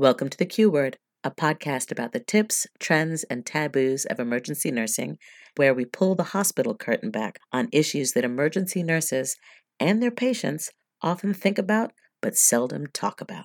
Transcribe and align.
Welcome 0.00 0.30
to 0.30 0.38
the 0.38 0.46
Q 0.46 0.70
Word, 0.70 0.96
a 1.22 1.30
podcast 1.30 1.92
about 1.92 2.12
the 2.12 2.20
tips, 2.20 2.66
trends, 2.78 3.22
and 3.24 3.44
taboos 3.44 4.06
of 4.06 4.18
emergency 4.18 4.70
nursing, 4.70 5.18
where 5.56 5.74
we 5.74 5.84
pull 5.84 6.14
the 6.14 6.32
hospital 6.32 6.74
curtain 6.74 7.10
back 7.10 7.38
on 7.52 7.68
issues 7.70 8.12
that 8.12 8.24
emergency 8.24 8.82
nurses 8.82 9.36
and 9.78 10.02
their 10.02 10.10
patients 10.10 10.70
often 11.02 11.34
think 11.34 11.58
about 11.58 11.92
but 12.22 12.34
seldom 12.34 12.86
talk 12.94 13.20
about. 13.20 13.44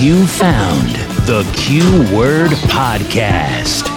You 0.00 0.26
found 0.28 0.96
the 1.26 1.46
Q 1.58 2.16
Word 2.16 2.52
Podcast. 2.72 3.89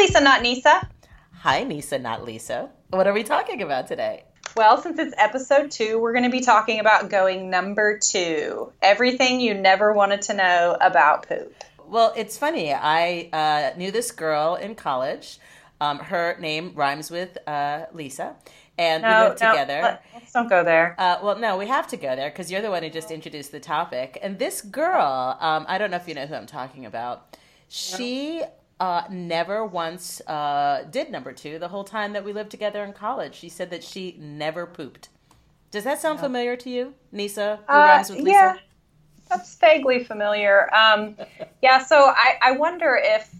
Lisa, 0.00 0.18
not 0.22 0.40
Nyssa. 0.40 0.88
Hi, 1.40 1.62
Nyssa, 1.62 1.98
not 1.98 2.24
Lisa. 2.24 2.70
What 2.88 3.06
are 3.06 3.12
we 3.12 3.22
talking 3.22 3.60
about 3.60 3.86
today? 3.86 4.24
Well, 4.56 4.80
since 4.80 4.98
it's 4.98 5.14
episode 5.18 5.70
two, 5.70 5.98
we're 6.00 6.14
going 6.14 6.24
to 6.24 6.30
be 6.30 6.40
talking 6.40 6.80
about 6.80 7.10
going 7.10 7.50
number 7.50 7.98
two 7.98 8.72
everything 8.80 9.40
you 9.40 9.52
never 9.52 9.92
wanted 9.92 10.22
to 10.22 10.32
know 10.32 10.74
about 10.80 11.28
poop. 11.28 11.52
Well, 11.86 12.14
it's 12.16 12.38
funny. 12.38 12.72
I 12.72 13.28
uh, 13.30 13.76
knew 13.76 13.90
this 13.90 14.10
girl 14.10 14.54
in 14.54 14.74
college. 14.74 15.38
Um, 15.82 15.98
her 15.98 16.34
name 16.40 16.72
rhymes 16.74 17.10
with 17.10 17.36
uh, 17.46 17.84
Lisa, 17.92 18.36
and 18.78 19.02
we 19.02 19.10
lived 19.10 19.36
together. 19.36 19.82
let- 19.82 20.04
let's 20.14 20.32
don't 20.32 20.48
go 20.48 20.64
there. 20.64 20.94
Uh, 20.96 21.18
well, 21.22 21.38
no, 21.38 21.58
we 21.58 21.66
have 21.66 21.86
to 21.88 21.98
go 21.98 22.16
there 22.16 22.30
because 22.30 22.50
you're 22.50 22.62
the 22.62 22.70
one 22.70 22.82
who 22.82 22.88
just 22.88 23.10
introduced 23.10 23.52
the 23.52 23.60
topic. 23.60 24.18
And 24.22 24.38
this 24.38 24.62
girl, 24.62 25.36
um, 25.40 25.66
I 25.68 25.76
don't 25.76 25.90
know 25.90 25.98
if 25.98 26.08
you 26.08 26.14
know 26.14 26.24
who 26.24 26.34
I'm 26.36 26.46
talking 26.46 26.86
about. 26.86 27.36
She 27.68 28.42
uh, 28.80 29.02
never 29.10 29.64
once 29.64 30.20
uh, 30.26 30.84
did 30.90 31.10
number 31.10 31.32
two 31.32 31.58
the 31.58 31.68
whole 31.68 31.84
time 31.84 32.12
that 32.14 32.24
we 32.24 32.32
lived 32.32 32.50
together 32.50 32.82
in 32.82 32.92
college. 32.92 33.34
She 33.34 33.48
said 33.48 33.70
that 33.70 33.84
she 33.84 34.16
never 34.18 34.66
pooped. 34.66 35.10
Does 35.70 35.84
that 35.84 36.00
sound 36.00 36.18
familiar 36.18 36.56
to 36.56 36.70
you, 36.70 36.94
Nyssa? 37.12 37.60
Who 37.68 37.72
Uh, 37.72 37.78
rhymes 37.78 38.10
with 38.10 38.20
Lisa? 38.20 38.30
yeah, 38.32 38.56
that's 39.28 39.54
vaguely 39.56 40.02
familiar. 40.02 40.68
Um, 40.74 41.16
yeah, 41.62 41.78
so 41.78 41.96
I, 41.96 42.38
I 42.42 42.52
wonder 42.52 42.98
if 43.00 43.30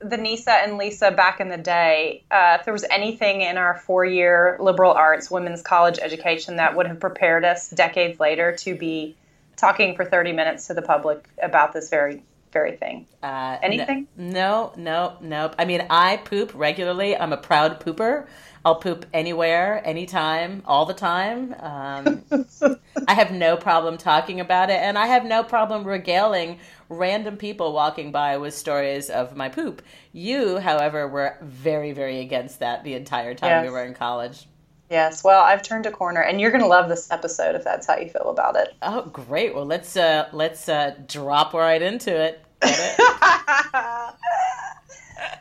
the 0.00 0.16
Nyssa 0.16 0.50
and 0.52 0.78
Lisa 0.78 1.10
back 1.10 1.40
in 1.40 1.48
the 1.48 1.56
day, 1.56 2.24
uh, 2.30 2.56
if 2.58 2.64
there 2.64 2.72
was 2.72 2.84
anything 2.90 3.42
in 3.42 3.56
our 3.56 3.76
four 3.78 4.04
year 4.04 4.56
liberal 4.60 4.92
arts 4.92 5.30
women's 5.30 5.62
college 5.62 5.98
education 6.00 6.56
that 6.56 6.74
would 6.76 6.86
have 6.86 7.00
prepared 7.00 7.44
us 7.44 7.70
decades 7.70 8.18
later 8.18 8.54
to 8.56 8.74
be 8.74 9.16
talking 9.56 9.94
for 9.96 10.04
30 10.04 10.32
minutes 10.32 10.66
to 10.66 10.74
the 10.74 10.82
public 10.82 11.28
about 11.42 11.72
this 11.72 11.88
very, 11.88 12.22
very 12.56 12.76
thing. 12.76 13.06
Uh, 13.22 13.58
Anything? 13.62 14.08
No, 14.16 14.72
no, 14.76 15.18
nope. 15.20 15.54
I 15.58 15.66
mean, 15.66 15.86
I 15.90 16.16
poop 16.16 16.52
regularly. 16.54 17.14
I'm 17.14 17.34
a 17.34 17.36
proud 17.36 17.80
pooper. 17.80 18.26
I'll 18.64 18.76
poop 18.76 19.04
anywhere, 19.12 19.82
anytime, 19.84 20.62
all 20.64 20.86
the 20.86 20.94
time. 20.94 21.54
Um, 21.60 22.24
I 23.06 23.12
have 23.12 23.30
no 23.30 23.58
problem 23.58 23.98
talking 23.98 24.40
about 24.40 24.70
it, 24.70 24.80
and 24.80 24.96
I 24.96 25.06
have 25.06 25.26
no 25.26 25.42
problem 25.44 25.84
regaling 25.84 26.58
random 26.88 27.36
people 27.36 27.74
walking 27.74 28.10
by 28.10 28.38
with 28.38 28.54
stories 28.54 29.10
of 29.10 29.36
my 29.36 29.50
poop. 29.50 29.82
You, 30.12 30.58
however, 30.58 31.06
were 31.06 31.36
very, 31.42 31.92
very 31.92 32.20
against 32.20 32.60
that 32.60 32.84
the 32.84 32.94
entire 32.94 33.34
time 33.34 33.64
we 33.64 33.70
were 33.70 33.84
in 33.84 33.92
college. 33.92 34.46
Yes, 34.90 35.24
well, 35.24 35.42
I've 35.42 35.62
turned 35.62 35.86
a 35.86 35.90
corner, 35.90 36.20
and 36.20 36.40
you're 36.40 36.52
going 36.52 36.62
to 36.62 36.68
love 36.68 36.88
this 36.88 37.10
episode 37.10 37.56
if 37.56 37.64
that's 37.64 37.86
how 37.86 37.96
you 37.98 38.08
feel 38.08 38.30
about 38.30 38.56
it. 38.56 38.74
Oh, 38.82 39.02
great! 39.02 39.54
Well, 39.54 39.66
let's 39.66 39.96
uh, 39.96 40.28
let's 40.32 40.68
uh, 40.68 40.94
drop 41.08 41.54
right 41.54 41.82
into 41.82 42.14
it. 42.14 42.45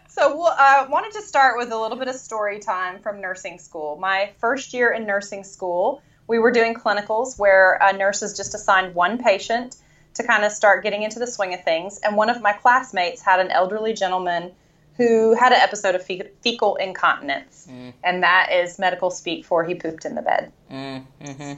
So, 0.08 0.44
I 0.44 0.88
wanted 0.90 1.12
to 1.14 1.22
start 1.22 1.58
with 1.58 1.74
a 1.74 1.78
little 1.78 1.98
bit 1.98 2.08
of 2.08 2.16
story 2.16 2.60
time 2.60 3.00
from 3.00 3.20
nursing 3.20 3.60
school. 3.60 3.98
My 3.98 4.32
first 4.40 4.74
year 4.74 4.90
in 4.94 5.06
nursing 5.06 5.44
school, 5.44 6.02
we 6.26 6.40
were 6.40 6.52
doing 6.52 6.74
clinicals 6.74 7.38
where 7.38 7.84
uh, 7.84 7.92
nurses 7.92 8.38
just 8.38 8.56
assigned 8.56 8.96
one 8.96 9.18
patient 9.22 9.76
to 10.14 10.24
kind 10.24 10.46
of 10.46 10.54
start 10.54 10.84
getting 10.84 11.04
into 11.04 11.20
the 11.20 11.28
swing 11.28 11.54
of 11.54 11.66
things. 11.66 12.00
And 12.02 12.16
one 12.16 12.30
of 12.30 12.42
my 12.42 12.54
classmates 12.54 13.22
had 13.22 13.42
an 13.42 13.52
elderly 13.52 13.92
gentleman 13.94 14.54
who 14.96 15.36
had 15.36 15.52
an 15.52 15.60
episode 15.60 15.96
of 15.96 16.04
fe- 16.04 16.30
fecal 16.42 16.78
incontinence, 16.78 17.68
and 18.02 18.24
that 18.24 18.54
is 18.54 18.80
medical 18.80 19.12
speak 19.12 19.44
for 19.44 19.66
he 19.66 19.76
pooped 19.76 20.06
in 20.06 20.16
the 20.16 20.22
bed. 20.22 20.52
mm-hmm. 21.22 21.54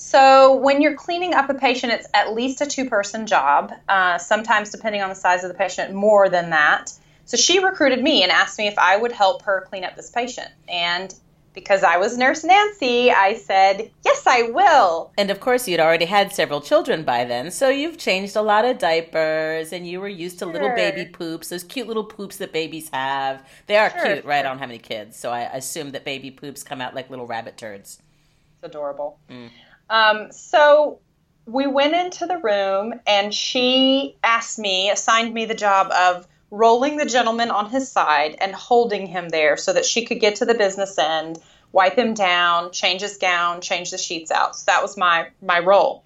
So, 0.00 0.54
when 0.54 0.80
you're 0.80 0.94
cleaning 0.94 1.34
up 1.34 1.50
a 1.50 1.54
patient, 1.54 1.92
it's 1.92 2.06
at 2.14 2.32
least 2.32 2.60
a 2.60 2.66
two 2.66 2.88
person 2.88 3.26
job. 3.26 3.72
Uh, 3.88 4.16
sometimes, 4.16 4.70
depending 4.70 5.02
on 5.02 5.08
the 5.08 5.16
size 5.16 5.42
of 5.42 5.48
the 5.48 5.58
patient, 5.58 5.92
more 5.92 6.28
than 6.28 6.50
that. 6.50 6.92
So, 7.24 7.36
she 7.36 7.58
recruited 7.58 8.00
me 8.00 8.22
and 8.22 8.30
asked 8.30 8.58
me 8.58 8.68
if 8.68 8.78
I 8.78 8.96
would 8.96 9.10
help 9.10 9.42
her 9.42 9.66
clean 9.68 9.82
up 9.82 9.96
this 9.96 10.08
patient. 10.08 10.50
And 10.68 11.12
because 11.52 11.82
I 11.82 11.96
was 11.96 12.16
Nurse 12.16 12.44
Nancy, 12.44 13.10
I 13.10 13.34
said, 13.34 13.90
Yes, 14.04 14.24
I 14.24 14.42
will. 14.42 15.10
And 15.18 15.32
of 15.32 15.40
course, 15.40 15.66
you'd 15.66 15.80
already 15.80 16.04
had 16.04 16.32
several 16.32 16.60
children 16.60 17.02
by 17.02 17.24
then, 17.24 17.50
so 17.50 17.68
you've 17.68 17.98
changed 17.98 18.36
a 18.36 18.42
lot 18.42 18.64
of 18.64 18.78
diapers, 18.78 19.72
and 19.72 19.84
you 19.84 20.00
were 20.00 20.08
used 20.08 20.38
to 20.38 20.46
little 20.46 20.72
baby 20.76 21.06
poops, 21.06 21.48
those 21.48 21.64
cute 21.64 21.88
little 21.88 22.04
poops 22.04 22.36
that 22.36 22.52
babies 22.52 22.88
have. 22.92 23.44
They 23.66 23.76
are 23.76 23.90
Sure, 23.90 24.14
cute, 24.14 24.24
right? 24.24 24.38
I 24.38 24.42
don't 24.42 24.58
have 24.58 24.70
any 24.70 24.78
kids, 24.78 25.16
so 25.16 25.32
I 25.32 25.40
assume 25.40 25.90
that 25.90 26.04
baby 26.04 26.30
poops 26.30 26.62
come 26.62 26.80
out 26.80 26.94
like 26.94 27.10
little 27.10 27.26
rabbit 27.26 27.56
turds. 27.56 28.00
It's 28.54 28.62
adorable. 28.62 29.18
Um, 29.90 30.32
so, 30.32 31.00
we 31.46 31.66
went 31.66 31.94
into 31.94 32.26
the 32.26 32.36
room, 32.38 33.00
and 33.06 33.32
she 33.32 34.16
asked 34.22 34.58
me, 34.58 34.90
assigned 34.90 35.32
me 35.32 35.46
the 35.46 35.54
job 35.54 35.90
of 35.92 36.28
rolling 36.50 36.96
the 36.96 37.06
gentleman 37.06 37.50
on 37.50 37.70
his 37.70 37.90
side 37.90 38.36
and 38.40 38.54
holding 38.54 39.06
him 39.06 39.28
there 39.28 39.56
so 39.56 39.72
that 39.72 39.84
she 39.84 40.04
could 40.04 40.20
get 40.20 40.36
to 40.36 40.44
the 40.44 40.54
business 40.54 40.98
end, 40.98 41.38
wipe 41.72 41.96
him 41.96 42.14
down, 42.14 42.72
change 42.72 43.00
his 43.00 43.16
gown, 43.16 43.60
change 43.60 43.90
the 43.90 43.98
sheets 43.98 44.30
out. 44.30 44.56
So 44.56 44.64
that 44.66 44.82
was 44.82 44.96
my 44.96 45.28
my 45.42 45.58
role. 45.58 46.04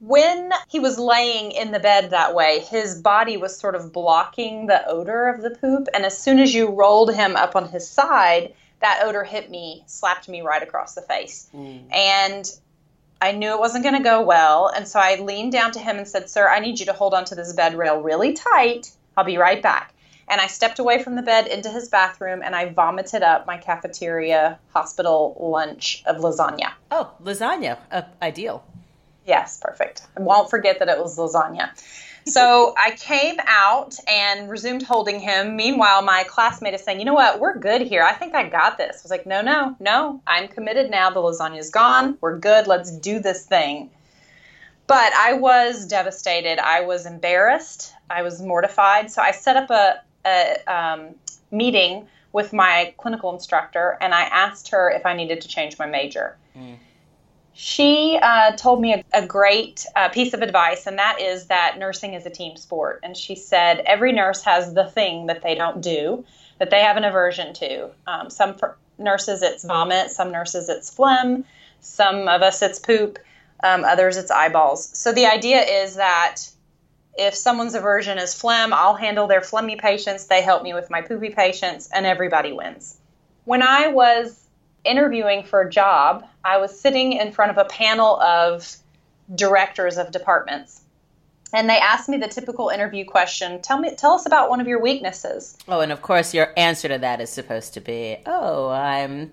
When 0.00 0.52
he 0.68 0.78
was 0.78 0.98
laying 0.98 1.50
in 1.50 1.72
the 1.72 1.80
bed 1.80 2.10
that 2.10 2.34
way, 2.34 2.60
his 2.60 3.00
body 3.00 3.36
was 3.36 3.58
sort 3.58 3.74
of 3.74 3.92
blocking 3.92 4.66
the 4.66 4.86
odor 4.86 5.28
of 5.28 5.42
the 5.42 5.50
poop, 5.50 5.88
and 5.92 6.06
as 6.06 6.16
soon 6.16 6.38
as 6.38 6.54
you 6.54 6.68
rolled 6.68 7.12
him 7.12 7.36
up 7.36 7.56
on 7.56 7.68
his 7.68 7.88
side, 7.88 8.54
that 8.80 9.00
odor 9.02 9.24
hit 9.24 9.50
me, 9.50 9.82
slapped 9.86 10.28
me 10.28 10.40
right 10.40 10.62
across 10.62 10.94
the 10.94 11.02
face. 11.02 11.48
And 11.92 12.50
I 13.20 13.32
knew 13.32 13.50
it 13.50 13.58
wasn't 13.58 13.84
going 13.84 13.96
to 13.96 14.02
go 14.02 14.22
well, 14.22 14.68
and 14.68 14.86
so 14.86 15.00
I 15.00 15.16
leaned 15.16 15.52
down 15.52 15.72
to 15.72 15.78
him 15.80 15.98
and 15.98 16.06
said, 16.06 16.30
"Sir, 16.30 16.48
I 16.48 16.60
need 16.60 16.78
you 16.78 16.86
to 16.86 16.92
hold 16.92 17.14
onto 17.14 17.34
this 17.34 17.52
bed 17.52 17.76
rail 17.76 18.00
really 18.00 18.32
tight. 18.32 18.90
I'll 19.16 19.24
be 19.24 19.38
right 19.38 19.62
back." 19.62 19.92
And 20.28 20.40
I 20.40 20.46
stepped 20.46 20.78
away 20.78 21.02
from 21.02 21.16
the 21.16 21.22
bed 21.22 21.46
into 21.46 21.70
his 21.70 21.88
bathroom, 21.88 22.42
and 22.44 22.54
I 22.54 22.68
vomited 22.68 23.22
up 23.22 23.46
my 23.46 23.56
cafeteria 23.56 24.58
hospital 24.74 25.36
lunch 25.40 26.02
of 26.06 26.18
lasagna. 26.18 26.72
Oh, 26.90 27.10
lasagna, 27.22 27.78
uh, 27.90 28.02
ideal. 28.22 28.62
Yes, 29.26 29.58
perfect. 29.60 30.02
I 30.16 30.20
won't 30.20 30.50
forget 30.50 30.78
that 30.78 30.88
it 30.88 30.98
was 30.98 31.18
lasagna. 31.18 31.70
So 32.28 32.74
I 32.76 32.92
came 32.92 33.36
out 33.46 33.96
and 34.06 34.50
resumed 34.50 34.82
holding 34.82 35.20
him. 35.20 35.56
Meanwhile, 35.56 36.02
my 36.02 36.24
classmate 36.24 36.74
is 36.74 36.82
saying, 36.82 36.98
You 36.98 37.06
know 37.06 37.14
what? 37.14 37.40
We're 37.40 37.58
good 37.58 37.82
here. 37.82 38.02
I 38.02 38.12
think 38.12 38.34
I 38.34 38.48
got 38.48 38.78
this. 38.78 38.96
I 38.96 39.00
was 39.02 39.10
like, 39.10 39.26
No, 39.26 39.40
no, 39.40 39.76
no. 39.80 40.20
I'm 40.26 40.48
committed 40.48 40.90
now. 40.90 41.10
The 41.10 41.20
lasagna's 41.20 41.70
gone. 41.70 42.18
We're 42.20 42.38
good. 42.38 42.66
Let's 42.66 42.90
do 42.90 43.20
this 43.20 43.46
thing. 43.46 43.90
But 44.86 45.12
I 45.12 45.34
was 45.34 45.86
devastated. 45.86 46.58
I 46.58 46.80
was 46.82 47.06
embarrassed. 47.06 47.92
I 48.08 48.22
was 48.22 48.40
mortified. 48.40 49.10
So 49.10 49.20
I 49.20 49.32
set 49.32 49.56
up 49.56 49.70
a, 49.70 50.00
a 50.26 50.56
um, 50.66 51.14
meeting 51.50 52.08
with 52.32 52.52
my 52.52 52.94
clinical 52.96 53.32
instructor 53.32 53.96
and 54.00 54.14
I 54.14 54.22
asked 54.22 54.68
her 54.68 54.90
if 54.90 55.06
I 55.06 55.14
needed 55.14 55.40
to 55.42 55.48
change 55.48 55.78
my 55.78 55.86
major 55.86 56.36
she 57.60 58.16
uh, 58.22 58.52
told 58.52 58.80
me 58.80 58.94
a, 58.94 59.04
a 59.12 59.26
great 59.26 59.84
uh, 59.96 60.08
piece 60.10 60.32
of 60.32 60.42
advice, 60.42 60.86
and 60.86 60.96
that 60.96 61.20
is 61.20 61.46
that 61.46 61.76
nursing 61.76 62.14
is 62.14 62.24
a 62.24 62.30
team 62.30 62.56
sport. 62.56 63.00
And 63.02 63.16
she 63.16 63.34
said 63.34 63.82
every 63.84 64.12
nurse 64.12 64.44
has 64.44 64.74
the 64.74 64.84
thing 64.84 65.26
that 65.26 65.42
they 65.42 65.56
don't 65.56 65.80
do, 65.80 66.24
that 66.60 66.70
they 66.70 66.78
have 66.78 66.96
an 66.96 67.02
aversion 67.02 67.52
to. 67.54 67.90
Um, 68.06 68.30
some 68.30 68.54
nurses 68.96 69.42
it's 69.42 69.64
vomit, 69.64 70.12
some 70.12 70.30
nurses 70.30 70.68
it's 70.68 70.88
phlegm, 70.88 71.44
some 71.80 72.28
of 72.28 72.42
us 72.42 72.62
it's 72.62 72.78
poop, 72.78 73.18
um, 73.64 73.82
others 73.82 74.16
it's 74.16 74.30
eyeballs. 74.30 74.96
So 74.96 75.12
the 75.12 75.26
idea 75.26 75.60
is 75.60 75.96
that 75.96 76.36
if 77.18 77.34
someone's 77.34 77.74
aversion 77.74 78.18
is 78.18 78.34
phlegm, 78.34 78.72
I'll 78.72 78.94
handle 78.94 79.26
their 79.26 79.40
phlegmy 79.40 79.76
patients, 79.76 80.26
they 80.26 80.42
help 80.42 80.62
me 80.62 80.74
with 80.74 80.90
my 80.90 81.02
poopy 81.02 81.30
patients, 81.30 81.90
and 81.92 82.06
everybody 82.06 82.52
wins. 82.52 82.98
When 83.46 83.64
I 83.64 83.88
was 83.88 84.47
interviewing 84.84 85.42
for 85.42 85.60
a 85.62 85.70
job, 85.70 86.26
I 86.44 86.58
was 86.58 86.78
sitting 86.78 87.12
in 87.14 87.32
front 87.32 87.50
of 87.50 87.58
a 87.58 87.64
panel 87.68 88.20
of 88.20 88.76
directors 89.34 89.98
of 89.98 90.10
departments. 90.10 90.82
And 91.52 91.68
they 91.68 91.78
asked 91.78 92.08
me 92.08 92.18
the 92.18 92.28
typical 92.28 92.68
interview 92.68 93.04
question, 93.06 93.60
tell 93.62 93.78
me 93.78 93.94
tell 93.96 94.12
us 94.12 94.26
about 94.26 94.50
one 94.50 94.60
of 94.60 94.66
your 94.68 94.80
weaknesses. 94.82 95.56
Oh, 95.66 95.80
and 95.80 95.90
of 95.92 96.02
course, 96.02 96.34
your 96.34 96.52
answer 96.58 96.88
to 96.88 96.98
that 96.98 97.20
is 97.22 97.30
supposed 97.30 97.72
to 97.74 97.80
be, 97.80 98.18
"Oh, 98.26 98.68
I'm, 98.68 99.32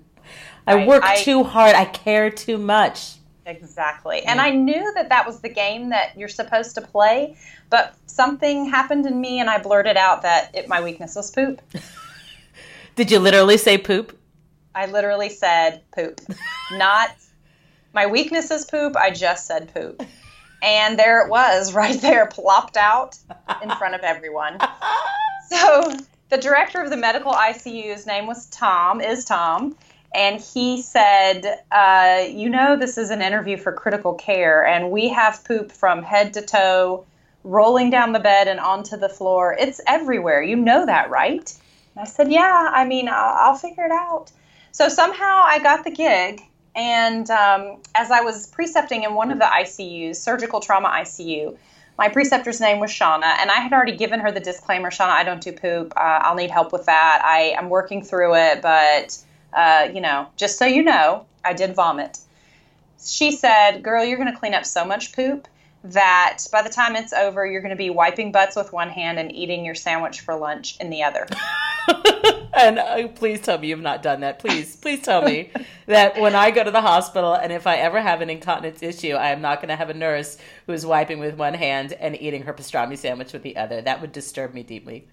I 0.65 0.75
Right, 0.75 0.87
work 0.87 1.03
I- 1.03 1.17
too 1.17 1.43
hard. 1.43 1.75
I 1.75 1.83
care 1.85 2.29
too 2.29 2.57
much." 2.57 3.15
Exactly. 3.45 4.23
And 4.23 4.39
I 4.41 4.49
knew 4.51 4.91
that 4.95 5.09
that 5.09 5.27
was 5.27 5.41
the 5.41 5.49
game 5.49 5.89
that 5.89 6.17
you're 6.17 6.29
supposed 6.29 6.73
to 6.75 6.81
play, 6.81 7.35
but 7.69 7.93
something 8.07 8.65
happened 8.69 9.05
in 9.05 9.19
me 9.21 9.39
and 9.39 9.49
I 9.49 9.59
blurted 9.59 9.97
out 9.97 10.21
that 10.23 10.49
it, 10.55 10.67
my 10.69 10.81
weakness 10.81 11.15
was 11.15 11.29
poop. 11.29 11.61
Did 12.95 13.11
you 13.11 13.19
literally 13.19 13.57
say 13.57 13.77
poop? 13.77 14.17
I 14.75 14.87
literally 14.87 15.29
said 15.29 15.81
poop. 15.95 16.21
Not 16.73 17.09
my 17.93 18.05
weakness 18.07 18.51
is 18.51 18.65
poop. 18.65 18.97
I 18.97 19.09
just 19.09 19.47
said 19.47 19.73
poop. 19.73 20.03
And 20.61 20.99
there 20.99 21.25
it 21.25 21.29
was, 21.29 21.73
right 21.81 21.99
there, 22.01 22.27
plopped 22.27 22.77
out 22.77 23.17
in 23.63 23.69
front 23.71 23.95
of 23.95 24.01
everyone. 24.01 24.59
So 25.47 25.95
the 26.29 26.37
director 26.37 26.81
of 26.81 26.89
the 26.89 26.97
medical 26.97 27.31
ICU's 27.31 28.07
name 28.07 28.25
was 28.25 28.47
Tom, 28.47 28.99
is 28.99 29.25
Tom, 29.25 29.75
and 30.15 30.41
he 30.41 30.81
said, 30.81 31.59
uh, 31.71 32.25
You 32.27 32.49
know, 32.49 32.75
this 32.75 32.97
is 32.97 33.11
an 33.11 33.21
interview 33.21 33.55
for 33.55 33.71
critical 33.71 34.15
care, 34.15 34.65
and 34.65 34.89
we 34.89 35.09
have 35.09 35.45
poop 35.45 35.71
from 35.71 36.01
head 36.01 36.33
to 36.33 36.41
toe, 36.41 37.05
rolling 37.43 37.91
down 37.91 38.11
the 38.11 38.19
bed 38.19 38.47
and 38.47 38.59
onto 38.59 38.97
the 38.97 39.07
floor. 39.07 39.55
It's 39.57 39.79
everywhere. 39.87 40.41
You 40.41 40.55
know 40.55 40.87
that, 40.87 41.11
right? 41.11 41.53
And 41.95 42.01
I 42.01 42.05
said, 42.05 42.31
Yeah, 42.31 42.71
I 42.73 42.85
mean, 42.85 43.07
I'll, 43.07 43.51
I'll 43.51 43.55
figure 43.55 43.85
it 43.85 43.91
out. 43.91 44.31
So 44.75 44.89
somehow 44.89 45.41
I 45.45 45.59
got 45.59 45.85
the 45.85 45.89
gig. 45.89 46.41
And 46.75 47.29
um, 47.31 47.77
as 47.95 48.11
I 48.11 48.19
was 48.19 48.47
precepting 48.47 49.03
in 49.03 49.13
one 49.13 49.31
of 49.31 49.39
the 49.39 49.45
ICUs, 49.45 50.17
surgical 50.17 50.59
trauma 50.59 50.89
ICU, 50.89 51.57
my 51.97 52.09
preceptor's 52.09 52.59
name 52.59 52.81
was 52.81 52.91
Shauna, 52.91 53.37
and 53.39 53.49
I 53.49 53.61
had 53.61 53.71
already 53.71 53.95
given 53.95 54.19
her 54.19 54.33
the 54.33 54.41
disclaimer 54.41 54.91
Shauna, 54.91 55.11
I 55.11 55.23
don't 55.23 55.39
do 55.39 55.53
poop. 55.53 55.93
Uh, 55.95 56.19
I'll 56.23 56.35
need 56.35 56.51
help 56.51 56.73
with 56.73 56.87
that. 56.87 57.21
I 57.23 57.55
am 57.57 57.69
working 57.69 58.03
through 58.03 58.35
it, 58.35 58.61
but 58.61 59.17
uh, 59.53 59.87
you 59.93 60.01
know, 60.01 60.27
just 60.35 60.59
so 60.59 60.65
you 60.65 60.83
know, 60.83 61.25
I 61.45 61.53
did 61.53 61.73
vomit. 61.73 62.17
She 63.01 63.31
said, 63.31 63.81
Girl, 63.81 64.03
you're 64.03 64.17
going 64.17 64.33
to 64.33 64.37
clean 64.37 64.53
up 64.53 64.65
so 64.65 64.83
much 64.83 65.15
poop 65.15 65.47
that 65.85 66.39
by 66.51 66.61
the 66.61 66.69
time 66.69 66.97
it's 66.97 67.13
over, 67.13 67.45
you're 67.45 67.61
going 67.61 67.69
to 67.69 67.77
be 67.77 67.91
wiping 67.91 68.33
butts 68.33 68.57
with 68.57 68.73
one 68.73 68.89
hand 68.89 69.19
and 69.19 69.31
eating 69.31 69.63
your 69.63 69.75
sandwich 69.75 70.19
for 70.19 70.35
lunch 70.35 70.77
in 70.81 70.89
the 70.89 71.03
other. 71.03 71.27
and 72.55 72.79
uh, 72.79 73.07
please 73.09 73.41
tell 73.41 73.57
me 73.57 73.67
you've 73.67 73.81
not 73.81 74.01
done 74.01 74.21
that. 74.21 74.39
Please, 74.39 74.75
please 74.75 75.01
tell 75.01 75.21
me 75.21 75.51
that 75.87 76.19
when 76.19 76.35
I 76.35 76.51
go 76.51 76.63
to 76.63 76.71
the 76.71 76.81
hospital 76.81 77.33
and 77.33 77.51
if 77.51 77.67
I 77.67 77.77
ever 77.77 78.01
have 78.01 78.21
an 78.21 78.29
incontinence 78.29 78.81
issue, 78.81 79.13
I 79.13 79.29
am 79.29 79.41
not 79.41 79.59
going 79.59 79.69
to 79.69 79.75
have 79.75 79.89
a 79.89 79.93
nurse 79.93 80.37
who's 80.65 80.85
wiping 80.85 81.19
with 81.19 81.35
one 81.35 81.53
hand 81.53 81.93
and 81.93 82.19
eating 82.19 82.43
her 82.43 82.53
pastrami 82.53 82.97
sandwich 82.97 83.33
with 83.33 83.43
the 83.43 83.57
other. 83.57 83.81
That 83.81 84.01
would 84.01 84.11
disturb 84.11 84.53
me 84.53 84.63
deeply. 84.63 85.05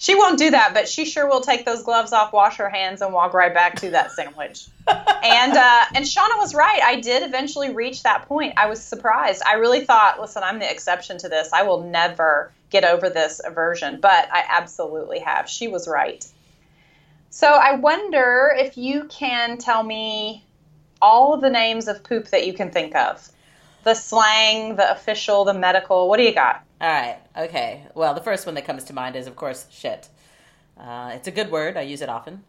She 0.00 0.14
won't 0.14 0.38
do 0.38 0.50
that, 0.50 0.74
but 0.74 0.88
she 0.88 1.04
sure 1.04 1.28
will 1.28 1.40
take 1.40 1.64
those 1.64 1.82
gloves 1.82 2.12
off, 2.12 2.32
wash 2.32 2.56
her 2.58 2.68
hands, 2.68 3.02
and 3.02 3.12
walk 3.12 3.34
right 3.34 3.52
back 3.52 3.80
to 3.80 3.90
that 3.90 4.12
sandwich. 4.16 4.68
and 4.86 5.56
uh, 5.56 5.84
and 5.94 6.04
Shauna 6.04 6.38
was 6.38 6.54
right. 6.54 6.80
I 6.82 7.00
did 7.00 7.24
eventually 7.24 7.74
reach 7.74 8.04
that 8.04 8.26
point. 8.28 8.54
I 8.56 8.68
was 8.68 8.80
surprised. 8.80 9.42
I 9.44 9.54
really 9.54 9.84
thought, 9.84 10.20
listen, 10.20 10.44
I'm 10.44 10.60
the 10.60 10.70
exception 10.70 11.18
to 11.18 11.28
this. 11.28 11.52
I 11.52 11.62
will 11.62 11.82
never 11.82 12.52
get 12.70 12.84
over 12.84 13.10
this 13.10 13.40
aversion, 13.44 13.98
but 14.00 14.28
I 14.32 14.44
absolutely 14.48 15.18
have. 15.18 15.48
She 15.48 15.66
was 15.66 15.88
right. 15.88 16.24
So 17.30 17.46
I 17.46 17.76
wonder 17.76 18.54
if 18.56 18.76
you 18.76 19.04
can 19.04 19.58
tell 19.58 19.82
me 19.82 20.44
all 21.00 21.36
the 21.36 21.50
names 21.50 21.88
of 21.88 22.02
poop 22.02 22.28
that 22.28 22.46
you 22.46 22.52
can 22.52 22.70
think 22.70 22.94
of. 22.94 23.28
The 23.84 23.94
slang, 23.94 24.76
the 24.76 24.90
official, 24.90 25.44
the 25.44 25.54
medical. 25.54 26.08
What 26.08 26.16
do 26.16 26.24
you 26.24 26.34
got? 26.34 26.64
All 26.80 26.88
right. 26.88 27.18
Okay. 27.36 27.86
Well, 27.94 28.14
the 28.14 28.20
first 28.20 28.46
one 28.46 28.54
that 28.54 28.64
comes 28.64 28.84
to 28.84 28.92
mind 28.92 29.16
is, 29.16 29.26
of 29.26 29.36
course, 29.36 29.66
shit. 29.70 30.08
Uh, 30.78 31.12
it's 31.14 31.28
a 31.28 31.30
good 31.30 31.50
word. 31.50 31.76
I 31.76 31.82
use 31.82 32.02
it 32.02 32.08
often. 32.08 32.44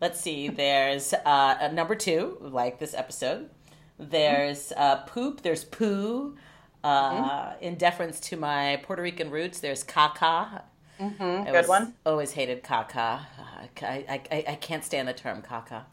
Let's 0.00 0.20
see. 0.20 0.48
There's 0.48 1.14
uh, 1.14 1.68
number 1.72 1.94
two, 1.94 2.38
like 2.40 2.78
this 2.78 2.94
episode. 2.94 3.50
There's 3.98 4.72
uh, 4.76 4.96
poop. 5.02 5.42
There's 5.42 5.64
poo. 5.64 6.36
Uh, 6.82 7.12
mm-hmm. 7.12 7.64
In 7.64 7.76
deference 7.76 8.18
to 8.20 8.36
my 8.36 8.80
Puerto 8.82 9.02
Rican 9.02 9.30
roots, 9.30 9.60
there's 9.60 9.84
caca. 9.84 10.62
Mm-hmm. 11.02 11.50
Good 11.50 11.68
one. 11.68 11.94
Always 12.06 12.32
hated 12.32 12.62
caca. 12.62 13.20
I, 13.82 14.20
I, 14.30 14.44
I 14.48 14.54
can't 14.60 14.84
stand 14.84 15.08
the 15.08 15.12
term 15.12 15.42
caca. 15.42 15.84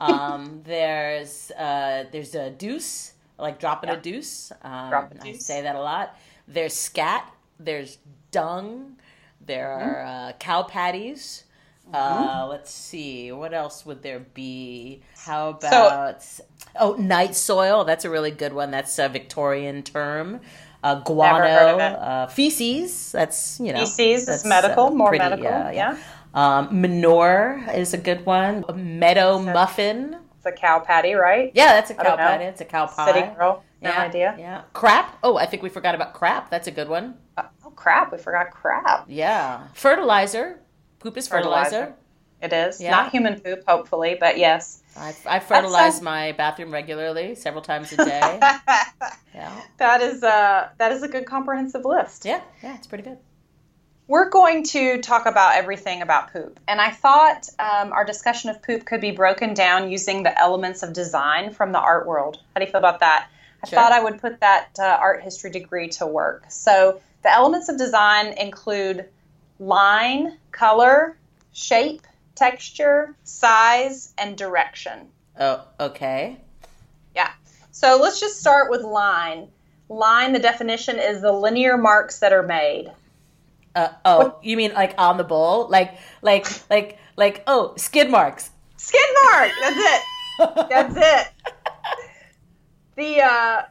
Um, 0.00 0.62
there's 0.64 1.50
uh, 1.52 2.04
there's 2.10 2.34
a 2.34 2.50
deuce, 2.50 3.12
like 3.38 3.58
dropping 3.58 3.90
yeah. 3.90 3.96
a 3.96 4.00
deuce. 4.00 4.52
Um, 4.62 4.90
Drop 4.90 5.12
a 5.12 5.14
deuce. 5.18 5.36
I 5.36 5.38
say 5.38 5.62
that 5.62 5.76
a 5.76 5.80
lot. 5.80 6.16
There's 6.48 6.74
scat. 6.74 7.30
There's 7.58 7.98
dung. 8.30 8.96
There 9.44 9.68
mm-hmm. 9.68 9.88
are 9.88 10.02
uh, 10.02 10.32
cow 10.38 10.62
patties. 10.62 11.44
Uh, 11.92 12.40
mm-hmm. 12.40 12.50
let's 12.50 12.70
see. 12.70 13.30
What 13.30 13.54
else 13.54 13.86
would 13.86 14.02
there 14.02 14.18
be? 14.18 15.02
How 15.16 15.50
about 15.50 16.22
so, 16.22 16.44
oh 16.80 16.94
night 16.94 17.36
soil? 17.36 17.84
That's 17.84 18.04
a 18.04 18.10
really 18.10 18.32
good 18.32 18.52
one. 18.52 18.70
That's 18.70 18.98
a 18.98 19.08
Victorian 19.08 19.82
term. 19.82 20.40
Uh, 20.86 20.94
guano, 21.00 21.78
uh, 21.78 22.26
feces. 22.28 23.10
That's 23.10 23.58
you 23.58 23.72
know 23.72 23.84
feces 23.86 24.26
that's, 24.26 24.40
is 24.42 24.46
medical, 24.46 24.86
uh, 24.86 24.90
more 24.90 25.08
pretty, 25.08 25.24
medical. 25.24 25.44
yeah. 25.44 25.72
yeah. 25.72 25.98
Um, 26.32 26.80
manure 26.80 27.64
is 27.74 27.92
a 27.92 27.98
good 27.98 28.24
one. 28.24 28.64
A 28.68 28.72
meadow 28.72 29.40
muffin. 29.40 30.16
It's 30.36 30.46
a 30.46 30.52
cow 30.52 30.78
patty, 30.78 31.14
right? 31.14 31.50
Yeah, 31.54 31.72
that's 31.74 31.90
a 31.90 31.94
cow 31.94 32.14
patty. 32.14 32.44
It's 32.44 32.60
a 32.60 32.64
cow 32.64 32.86
pie. 32.86 33.06
City 33.06 33.34
girl. 33.34 33.64
No 33.82 33.90
yeah, 33.90 34.02
idea. 34.02 34.36
Yeah. 34.38 34.62
Crap. 34.74 35.18
Oh, 35.22 35.36
I 35.36 35.46
think 35.46 35.62
we 35.62 35.70
forgot 35.70 35.94
about 35.94 36.14
crap. 36.14 36.50
That's 36.50 36.68
a 36.68 36.70
good 36.70 36.88
one. 36.88 37.16
Uh, 37.36 37.42
oh, 37.64 37.70
crap. 37.70 38.12
We 38.12 38.18
forgot 38.18 38.52
crap. 38.52 39.06
Yeah. 39.08 39.66
Fertilizer. 39.74 40.60
Poop 41.00 41.16
is 41.16 41.26
fertilizer. 41.26 41.70
fertilizer. 41.70 41.94
It 42.42 42.52
is. 42.52 42.80
Yeah. 42.80 42.90
Not 42.90 43.10
human 43.10 43.40
poop, 43.40 43.64
hopefully, 43.66 44.16
but 44.18 44.38
yes. 44.38 44.82
I, 44.96 45.14
I 45.26 45.38
fertilize 45.38 46.00
my 46.02 46.32
bathroom 46.32 46.72
regularly, 46.72 47.34
several 47.34 47.62
times 47.62 47.92
a 47.92 47.96
day. 47.96 48.38
yeah. 49.34 49.60
That 49.78 50.02
is 50.02 50.22
a 50.22 50.70
that 50.78 50.92
is 50.92 51.02
a 51.02 51.08
good 51.08 51.26
comprehensive 51.26 51.84
list. 51.84 52.24
Yeah, 52.24 52.40
yeah, 52.62 52.76
it's 52.76 52.86
pretty 52.86 53.04
good. 53.04 53.18
We're 54.08 54.30
going 54.30 54.62
to 54.64 55.00
talk 55.00 55.26
about 55.26 55.56
everything 55.56 56.00
about 56.00 56.32
poop, 56.32 56.60
and 56.68 56.80
I 56.80 56.90
thought 56.90 57.48
um, 57.58 57.92
our 57.92 58.04
discussion 58.04 58.50
of 58.50 58.62
poop 58.62 58.84
could 58.84 59.00
be 59.00 59.10
broken 59.10 59.52
down 59.52 59.90
using 59.90 60.22
the 60.22 60.38
elements 60.38 60.82
of 60.82 60.92
design 60.92 61.52
from 61.52 61.72
the 61.72 61.80
art 61.80 62.06
world. 62.06 62.38
How 62.54 62.60
do 62.60 62.66
you 62.66 62.70
feel 62.70 62.78
about 62.78 63.00
that? 63.00 63.28
I 63.64 63.68
sure. 63.68 63.78
thought 63.78 63.92
I 63.92 64.02
would 64.02 64.20
put 64.20 64.40
that 64.40 64.76
uh, 64.78 64.98
art 65.00 65.22
history 65.22 65.50
degree 65.50 65.88
to 65.88 66.06
work. 66.06 66.44
So 66.48 67.00
the 67.22 67.32
elements 67.32 67.68
of 67.68 67.78
design 67.78 68.34
include 68.38 69.06
line, 69.58 70.38
color, 70.52 71.16
shape, 71.52 72.02
texture, 72.36 73.16
size, 73.24 74.14
and 74.18 74.36
direction. 74.36 75.08
Oh, 75.38 75.64
okay. 75.80 76.38
Yeah. 77.14 77.30
So 77.72 77.98
let's 78.00 78.20
just 78.20 78.38
start 78.38 78.70
with 78.70 78.82
line. 78.82 79.48
Line, 79.88 80.32
the 80.32 80.38
definition 80.38 80.98
is 80.98 81.22
the 81.22 81.32
linear 81.32 81.76
marks 81.76 82.20
that 82.20 82.32
are 82.32 82.42
made. 82.42 82.92
Uh, 83.74 83.88
oh, 84.04 84.18
what? 84.18 84.40
you 84.42 84.56
mean 84.56 84.72
like 84.72 84.94
on 84.96 85.16
the 85.16 85.24
bowl? 85.24 85.68
Like, 85.68 85.98
like, 86.22 86.46
like, 86.70 86.98
like, 87.16 87.42
oh, 87.46 87.74
skid 87.76 88.10
marks. 88.10 88.50
Skid 88.76 89.08
mark! 89.24 89.50
That's 89.60 89.76
it. 89.78 90.68
That's 90.68 90.96
it. 90.96 91.32
The, 92.96 93.20
uh, 93.20 93.62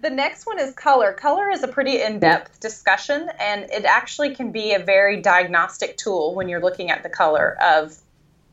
the 0.00 0.10
next 0.10 0.46
one 0.46 0.58
is 0.58 0.74
color. 0.74 1.12
Color 1.12 1.50
is 1.50 1.62
a 1.62 1.68
pretty 1.68 2.00
in 2.00 2.18
depth 2.18 2.60
discussion, 2.60 3.28
and 3.38 3.64
it 3.70 3.84
actually 3.84 4.34
can 4.34 4.52
be 4.52 4.72
a 4.72 4.78
very 4.78 5.20
diagnostic 5.20 5.96
tool 5.98 6.34
when 6.34 6.48
you're 6.48 6.62
looking 6.62 6.90
at 6.90 7.02
the 7.02 7.10
color 7.10 7.58
of 7.62 7.98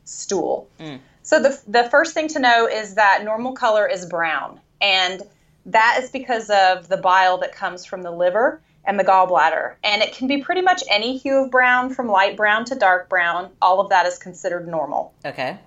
stool. 0.08 0.70
Mm. 0.80 1.00
So 1.24 1.42
the, 1.42 1.60
the 1.68 1.90
first 1.90 2.14
thing 2.14 2.28
to 2.30 2.40
know 2.40 2.68
is 2.68 2.96
that 2.96 3.24
normal 3.24 3.52
color 3.52 3.88
is 3.88 4.06
brown, 4.06 4.60
and 4.82 5.22
that 5.66 6.00
is 6.02 6.10
because 6.10 6.50
of 6.50 6.88
the 6.88 6.98
bile 6.98 7.38
that 7.40 7.54
comes 7.54 7.86
from 7.86 8.02
the 8.02 8.12
liver 8.12 8.62
and 8.86 8.98
the 8.98 9.04
gallbladder. 9.04 9.76
And 9.84 10.02
it 10.02 10.14
can 10.14 10.28
be 10.28 10.42
pretty 10.42 10.62
much 10.62 10.82
any 10.90 11.18
hue 11.18 11.44
of 11.44 11.52
brown 11.52 11.94
from 11.94 12.08
light 12.08 12.38
brown 12.38 12.64
to 12.66 12.76
dark 12.76 13.10
brown. 13.10 13.52
All 13.62 13.82
of 13.82 13.90
that 13.90 14.06
is 14.06 14.18
considered 14.18 14.68
normal. 14.68 15.14
Okay. 15.26 15.58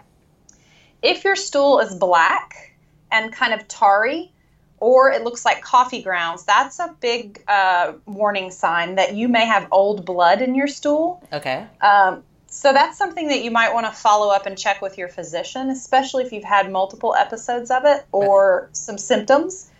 If 1.02 1.22
your 1.24 1.36
stool 1.36 1.80
is 1.80 1.94
black 1.94 2.74
and 3.12 3.30
kind 3.30 3.52
of 3.52 3.68
tarry, 3.68 4.32
or 4.78 5.10
it 5.10 5.22
looks 5.22 5.44
like 5.44 5.60
coffee 5.60 6.02
grounds, 6.02 6.44
that's 6.44 6.78
a 6.78 6.96
big 7.00 7.44
uh, 7.46 7.92
warning 8.06 8.50
sign 8.50 8.94
that 8.94 9.14
you 9.14 9.28
may 9.28 9.44
have 9.44 9.68
old 9.70 10.06
blood 10.06 10.40
in 10.40 10.54
your 10.54 10.68
stool. 10.68 11.22
Okay. 11.34 11.66
Um, 11.82 12.22
so 12.50 12.72
that's 12.72 12.98
something 12.98 13.28
that 13.28 13.44
you 13.44 13.50
might 13.52 13.72
want 13.72 13.86
to 13.86 13.92
follow 13.92 14.28
up 14.32 14.44
and 14.44 14.58
check 14.58 14.82
with 14.82 14.98
your 14.98 15.08
physician, 15.08 15.70
especially 15.70 16.24
if 16.24 16.32
you've 16.32 16.44
had 16.44 16.70
multiple 16.70 17.14
episodes 17.14 17.70
of 17.70 17.84
it 17.84 18.04
or 18.10 18.68
some 18.72 18.98
symptoms. 18.98 19.70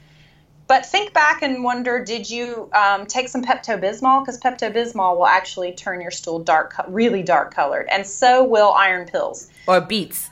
But 0.69 0.87
think 0.87 1.13
back 1.13 1.43
and 1.43 1.65
wonder 1.65 2.05
did 2.05 2.31
you 2.31 2.71
um, 2.73 3.07
take 3.07 3.29
some 3.29 3.43
Pepto 3.43 3.77
Bismol? 3.77 4.25
Because 4.25 4.39
Pepto 4.39 4.73
Bismol 4.73 5.17
will 5.17 5.27
actually 5.27 5.73
turn 5.73 6.01
your 6.01 6.13
stool 6.13 6.39
dark, 6.39 6.81
really 6.87 7.25
dark 7.25 7.53
colored, 7.53 7.89
and 7.91 8.07
so 8.07 8.45
will 8.45 8.71
iron 8.71 9.09
pills. 9.09 9.51
Or 9.67 9.81
beets. 9.81 10.31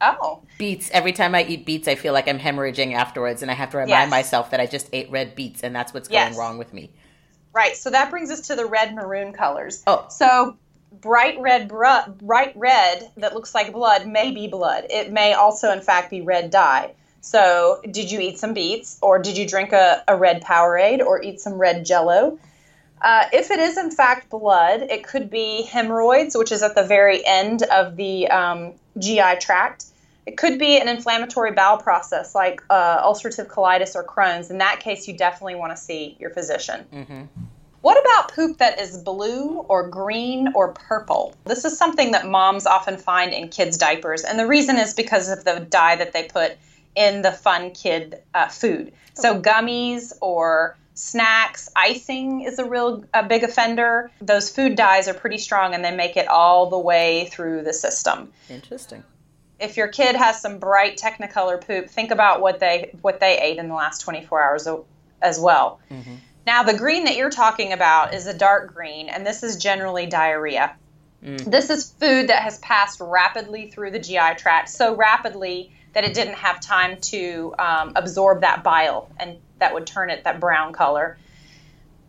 Oh. 0.00 0.42
Beets. 0.58 0.90
Every 0.90 1.12
time 1.12 1.36
I 1.36 1.44
eat 1.44 1.64
beets, 1.64 1.86
I 1.86 1.94
feel 1.94 2.12
like 2.12 2.26
I'm 2.26 2.40
hemorrhaging 2.40 2.94
afterwards, 2.94 3.42
and 3.42 3.50
I 3.50 3.54
have 3.54 3.70
to 3.70 3.76
remind 3.76 3.90
yes. 3.90 4.10
myself 4.10 4.50
that 4.50 4.58
I 4.58 4.66
just 4.66 4.88
ate 4.92 5.08
red 5.12 5.36
beets, 5.36 5.62
and 5.62 5.72
that's 5.72 5.94
what's 5.94 6.08
going 6.08 6.20
yes. 6.20 6.36
wrong 6.36 6.58
with 6.58 6.74
me. 6.74 6.90
Right. 7.52 7.76
So 7.76 7.90
that 7.90 8.10
brings 8.10 8.32
us 8.32 8.48
to 8.48 8.56
the 8.56 8.66
red 8.66 8.92
maroon 8.92 9.32
colors. 9.32 9.84
Oh. 9.86 10.06
So 10.10 10.56
bright 11.00 11.40
red 11.40 11.68
bright 11.68 12.52
red 12.56 13.10
that 13.16 13.34
looks 13.34 13.54
like 13.54 13.72
blood 13.72 14.06
may 14.06 14.30
be 14.30 14.46
blood. 14.46 14.86
It 14.90 15.12
may 15.12 15.34
also 15.34 15.70
in 15.70 15.80
fact 15.80 16.10
be 16.10 16.20
red 16.20 16.50
dye. 16.50 16.94
So, 17.20 17.80
did 17.90 18.10
you 18.10 18.20
eat 18.20 18.38
some 18.38 18.52
beets, 18.52 18.98
or 19.00 19.18
did 19.18 19.38
you 19.38 19.48
drink 19.48 19.72
a, 19.72 20.04
a 20.06 20.14
red 20.14 20.42
Powerade, 20.42 21.00
or 21.00 21.22
eat 21.22 21.40
some 21.40 21.54
red 21.54 21.86
Jello? 21.86 22.38
Uh, 23.00 23.24
if 23.32 23.50
it 23.50 23.58
is 23.58 23.78
in 23.78 23.90
fact 23.90 24.28
blood, 24.28 24.82
it 24.82 25.04
could 25.06 25.30
be 25.30 25.62
hemorrhoids, 25.62 26.36
which 26.36 26.52
is 26.52 26.62
at 26.62 26.74
the 26.74 26.84
very 26.84 27.24
end 27.24 27.62
of 27.62 27.96
the 27.96 28.28
um, 28.28 28.74
GI 28.98 29.36
tract. 29.40 29.86
It 30.26 30.36
could 30.36 30.58
be 30.58 30.78
an 30.78 30.88
inflammatory 30.88 31.52
bowel 31.52 31.78
process 31.78 32.34
like 32.34 32.62
uh, 32.70 33.02
ulcerative 33.02 33.46
colitis 33.46 33.94
or 33.94 34.04
Crohn's. 34.04 34.50
In 34.50 34.58
that 34.58 34.80
case, 34.80 35.06
you 35.06 35.16
definitely 35.16 35.54
want 35.54 35.72
to 35.72 35.76
see 35.76 36.16
your 36.18 36.30
physician. 36.30 36.84
Mm-hmm. 36.92 37.43
What 37.84 38.00
about 38.00 38.32
poop 38.32 38.56
that 38.60 38.80
is 38.80 38.96
blue 38.96 39.58
or 39.68 39.86
green 39.86 40.48
or 40.54 40.72
purple? 40.72 41.34
This 41.44 41.66
is 41.66 41.76
something 41.76 42.12
that 42.12 42.26
moms 42.26 42.64
often 42.64 42.96
find 42.96 43.34
in 43.34 43.50
kids' 43.50 43.76
diapers, 43.76 44.24
and 44.24 44.38
the 44.38 44.46
reason 44.46 44.78
is 44.78 44.94
because 44.94 45.28
of 45.28 45.44
the 45.44 45.60
dye 45.60 45.94
that 45.96 46.14
they 46.14 46.22
put 46.22 46.52
in 46.94 47.20
the 47.20 47.30
fun 47.30 47.72
kid 47.72 48.22
uh, 48.32 48.48
food. 48.48 48.94
So 49.12 49.38
gummies 49.38 50.14
or 50.22 50.78
snacks, 50.94 51.68
icing 51.76 52.40
is 52.40 52.58
a 52.58 52.64
real 52.64 53.04
a 53.12 53.22
big 53.22 53.42
offender. 53.42 54.10
Those 54.18 54.48
food 54.48 54.76
dyes 54.76 55.06
are 55.06 55.12
pretty 55.12 55.36
strong, 55.36 55.74
and 55.74 55.84
they 55.84 55.94
make 55.94 56.16
it 56.16 56.26
all 56.26 56.70
the 56.70 56.78
way 56.78 57.28
through 57.32 57.64
the 57.64 57.74
system. 57.74 58.32
Interesting. 58.48 59.04
If 59.60 59.76
your 59.76 59.88
kid 59.88 60.16
has 60.16 60.40
some 60.40 60.58
bright 60.58 60.96
Technicolor 60.96 61.62
poop, 61.62 61.90
think 61.90 62.12
about 62.12 62.40
what 62.40 62.60
they 62.60 62.96
what 63.02 63.20
they 63.20 63.38
ate 63.38 63.58
in 63.58 63.68
the 63.68 63.74
last 63.74 64.00
24 64.00 64.40
hours 64.40 64.66
as 65.20 65.38
well. 65.38 65.80
Mm-hmm. 65.90 66.14
Now, 66.46 66.62
the 66.62 66.74
green 66.74 67.04
that 67.04 67.16
you're 67.16 67.30
talking 67.30 67.72
about 67.72 68.12
is 68.12 68.26
a 68.26 68.34
dark 68.34 68.74
green, 68.74 69.08
and 69.08 69.26
this 69.26 69.42
is 69.42 69.56
generally 69.56 70.06
diarrhea. 70.06 70.76
Mm. 71.24 71.50
This 71.50 71.70
is 71.70 71.90
food 71.92 72.28
that 72.28 72.42
has 72.42 72.58
passed 72.58 73.00
rapidly 73.00 73.70
through 73.70 73.92
the 73.92 73.98
GI 73.98 74.34
tract, 74.36 74.68
so 74.68 74.94
rapidly 74.94 75.72
that 75.94 76.04
it 76.04 76.12
didn't 76.12 76.34
have 76.34 76.60
time 76.60 77.00
to 77.00 77.54
um, 77.58 77.92
absorb 77.96 78.42
that 78.42 78.62
bile, 78.62 79.08
and 79.18 79.38
that 79.58 79.72
would 79.72 79.86
turn 79.86 80.10
it 80.10 80.24
that 80.24 80.38
brown 80.38 80.72
color. 80.72 81.16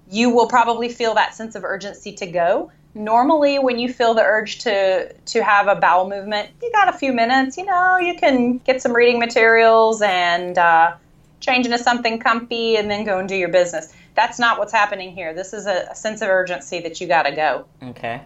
You 0.09 0.31
will 0.31 0.47
probably 0.47 0.89
feel 0.89 1.15
that 1.15 1.33
sense 1.33 1.55
of 1.55 1.63
urgency 1.63 2.13
to 2.13 2.27
go. 2.27 2.71
Normally, 2.93 3.59
when 3.59 3.79
you 3.79 3.91
feel 3.91 4.13
the 4.13 4.23
urge 4.23 4.59
to 4.59 5.13
to 5.13 5.43
have 5.43 5.67
a 5.67 5.75
bowel 5.75 6.09
movement, 6.09 6.49
you 6.61 6.71
got 6.71 6.89
a 6.89 6.97
few 6.97 7.13
minutes. 7.13 7.57
You 7.57 7.65
know, 7.65 7.97
you 7.97 8.15
can 8.15 8.57
get 8.59 8.81
some 8.81 8.93
reading 8.93 9.19
materials 9.19 10.01
and 10.01 10.57
uh, 10.57 10.95
change 11.39 11.65
into 11.65 11.77
something 11.77 12.19
comfy, 12.19 12.75
and 12.75 12.91
then 12.91 13.05
go 13.05 13.19
and 13.19 13.29
do 13.29 13.35
your 13.35 13.49
business. 13.49 13.93
That's 14.15 14.39
not 14.39 14.57
what's 14.57 14.73
happening 14.73 15.13
here. 15.13 15.33
This 15.33 15.53
is 15.53 15.65
a, 15.65 15.87
a 15.91 15.95
sense 15.95 16.21
of 16.21 16.29
urgency 16.29 16.79
that 16.81 17.01
you 17.01 17.07
got 17.07 17.23
to 17.23 17.31
go. 17.31 17.65
Okay. 17.83 18.21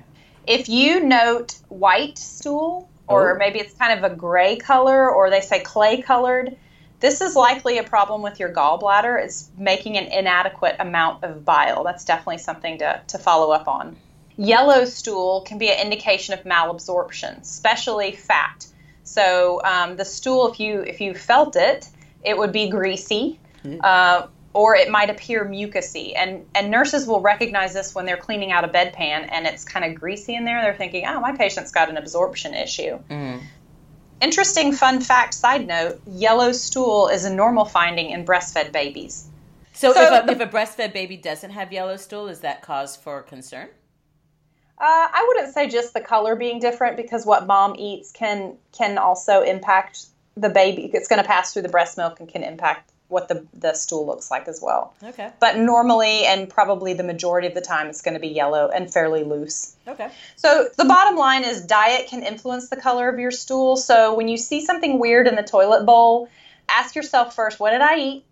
If 0.47 0.69
you 0.69 1.03
note 1.03 1.59
white 1.67 2.17
stool, 2.17 2.89
or 3.07 3.35
oh. 3.35 3.37
maybe 3.37 3.59
it's 3.59 3.73
kind 3.73 3.97
of 3.97 4.11
a 4.11 4.15
gray 4.15 4.55
color, 4.57 5.09
or 5.11 5.29
they 5.29 5.41
say 5.41 5.59
clay 5.59 6.01
colored, 6.01 6.55
this 6.99 7.21
is 7.21 7.35
likely 7.35 7.77
a 7.77 7.83
problem 7.83 8.21
with 8.21 8.39
your 8.39 8.53
gallbladder. 8.53 9.23
It's 9.23 9.49
making 9.57 9.97
an 9.97 10.05
inadequate 10.05 10.75
amount 10.79 11.23
of 11.23 11.45
bile. 11.45 11.83
That's 11.83 12.05
definitely 12.05 12.39
something 12.39 12.77
to, 12.79 13.01
to 13.07 13.17
follow 13.17 13.51
up 13.51 13.67
on. 13.67 13.95
Yellow 14.37 14.85
stool 14.85 15.41
can 15.41 15.57
be 15.57 15.69
an 15.69 15.79
indication 15.81 16.33
of 16.33 16.43
malabsorption, 16.43 17.41
especially 17.41 18.11
fat. 18.13 18.67
So 19.03 19.61
um, 19.63 19.97
the 19.97 20.05
stool, 20.05 20.51
if 20.51 20.59
you 20.59 20.81
if 20.81 21.01
you 21.01 21.13
felt 21.13 21.55
it, 21.55 21.89
it 22.23 22.37
would 22.37 22.51
be 22.51 22.69
greasy. 22.69 23.39
Mm-hmm. 23.63 23.79
Uh, 23.83 24.27
or 24.53 24.75
it 24.75 24.89
might 24.89 25.09
appear 25.09 25.45
mucousy. 25.45 26.13
And, 26.15 26.45
and 26.55 26.71
nurses 26.71 27.05
will 27.07 27.21
recognize 27.21 27.73
this 27.73 27.93
when 27.93 28.05
they're 28.05 28.17
cleaning 28.17 28.51
out 28.51 28.63
a 28.63 28.67
bedpan 28.67 29.29
and 29.31 29.45
it's 29.45 29.63
kind 29.63 29.85
of 29.85 29.99
greasy 29.99 30.35
in 30.35 30.45
there. 30.45 30.61
They're 30.61 30.75
thinking, 30.75 31.05
oh, 31.05 31.19
my 31.19 31.35
patient's 31.35 31.71
got 31.71 31.89
an 31.89 31.97
absorption 31.97 32.53
issue. 32.53 32.99
Mm. 33.09 33.41
Interesting 34.21 34.73
fun 34.73 34.99
fact 35.01 35.33
side 35.33 35.67
note 35.67 36.01
yellow 36.07 36.51
stool 36.51 37.07
is 37.07 37.25
a 37.25 37.33
normal 37.33 37.65
finding 37.65 38.09
in 38.09 38.25
breastfed 38.25 38.71
babies. 38.71 39.27
So, 39.73 39.93
so 39.93 40.01
if, 40.01 40.27
a, 40.27 40.31
if 40.31 40.39
a 40.41 40.47
breastfed 40.47 40.91
baby 40.93 41.15
doesn't 41.15 41.51
have 41.51 41.71
yellow 41.71 41.95
stool, 41.95 42.27
is 42.27 42.41
that 42.41 42.61
cause 42.61 42.97
for 42.97 43.21
concern? 43.21 43.69
Uh, 44.77 45.07
I 45.13 45.25
wouldn't 45.27 45.53
say 45.53 45.69
just 45.69 45.93
the 45.93 46.01
color 46.01 46.35
being 46.35 46.59
different 46.59 46.97
because 46.97 47.25
what 47.25 47.45
mom 47.45 47.75
eats 47.77 48.11
can 48.11 48.57
can 48.71 48.97
also 48.97 49.41
impact 49.41 50.07
the 50.35 50.49
baby. 50.49 50.89
It's 50.93 51.07
going 51.07 51.21
to 51.21 51.27
pass 51.27 51.53
through 51.53 51.63
the 51.63 51.69
breast 51.69 51.97
milk 51.97 52.19
and 52.19 52.29
can 52.29 52.43
impact 52.43 52.91
what 53.09 53.27
the, 53.27 53.45
the 53.53 53.73
stool 53.73 54.05
looks 54.05 54.31
like 54.31 54.47
as 54.47 54.61
well. 54.61 54.93
Okay. 55.03 55.31
But 55.39 55.57
normally 55.57 56.25
and 56.25 56.47
probably 56.47 56.93
the 56.93 57.03
majority 57.03 57.47
of 57.47 57.55
the 57.55 57.61
time 57.61 57.87
it's 57.87 58.01
going 58.01 58.13
to 58.13 58.19
be 58.19 58.29
yellow 58.29 58.69
and 58.69 58.91
fairly 58.91 59.23
loose. 59.23 59.75
Okay. 59.87 60.09
So 60.35 60.69
the 60.77 60.85
bottom 60.85 61.17
line 61.17 61.43
is 61.43 61.61
diet 61.65 62.07
can 62.07 62.23
influence 62.23 62.69
the 62.69 62.77
color 62.77 63.09
of 63.09 63.19
your 63.19 63.31
stool. 63.31 63.75
So 63.75 64.15
when 64.15 64.27
you 64.27 64.37
see 64.37 64.63
something 64.63 64.99
weird 64.99 65.27
in 65.27 65.35
the 65.35 65.43
toilet 65.43 65.85
bowl, 65.85 66.29
ask 66.69 66.95
yourself 66.95 67.35
first, 67.35 67.59
what 67.59 67.71
did 67.71 67.81
I 67.81 67.97
eat? 67.97 68.25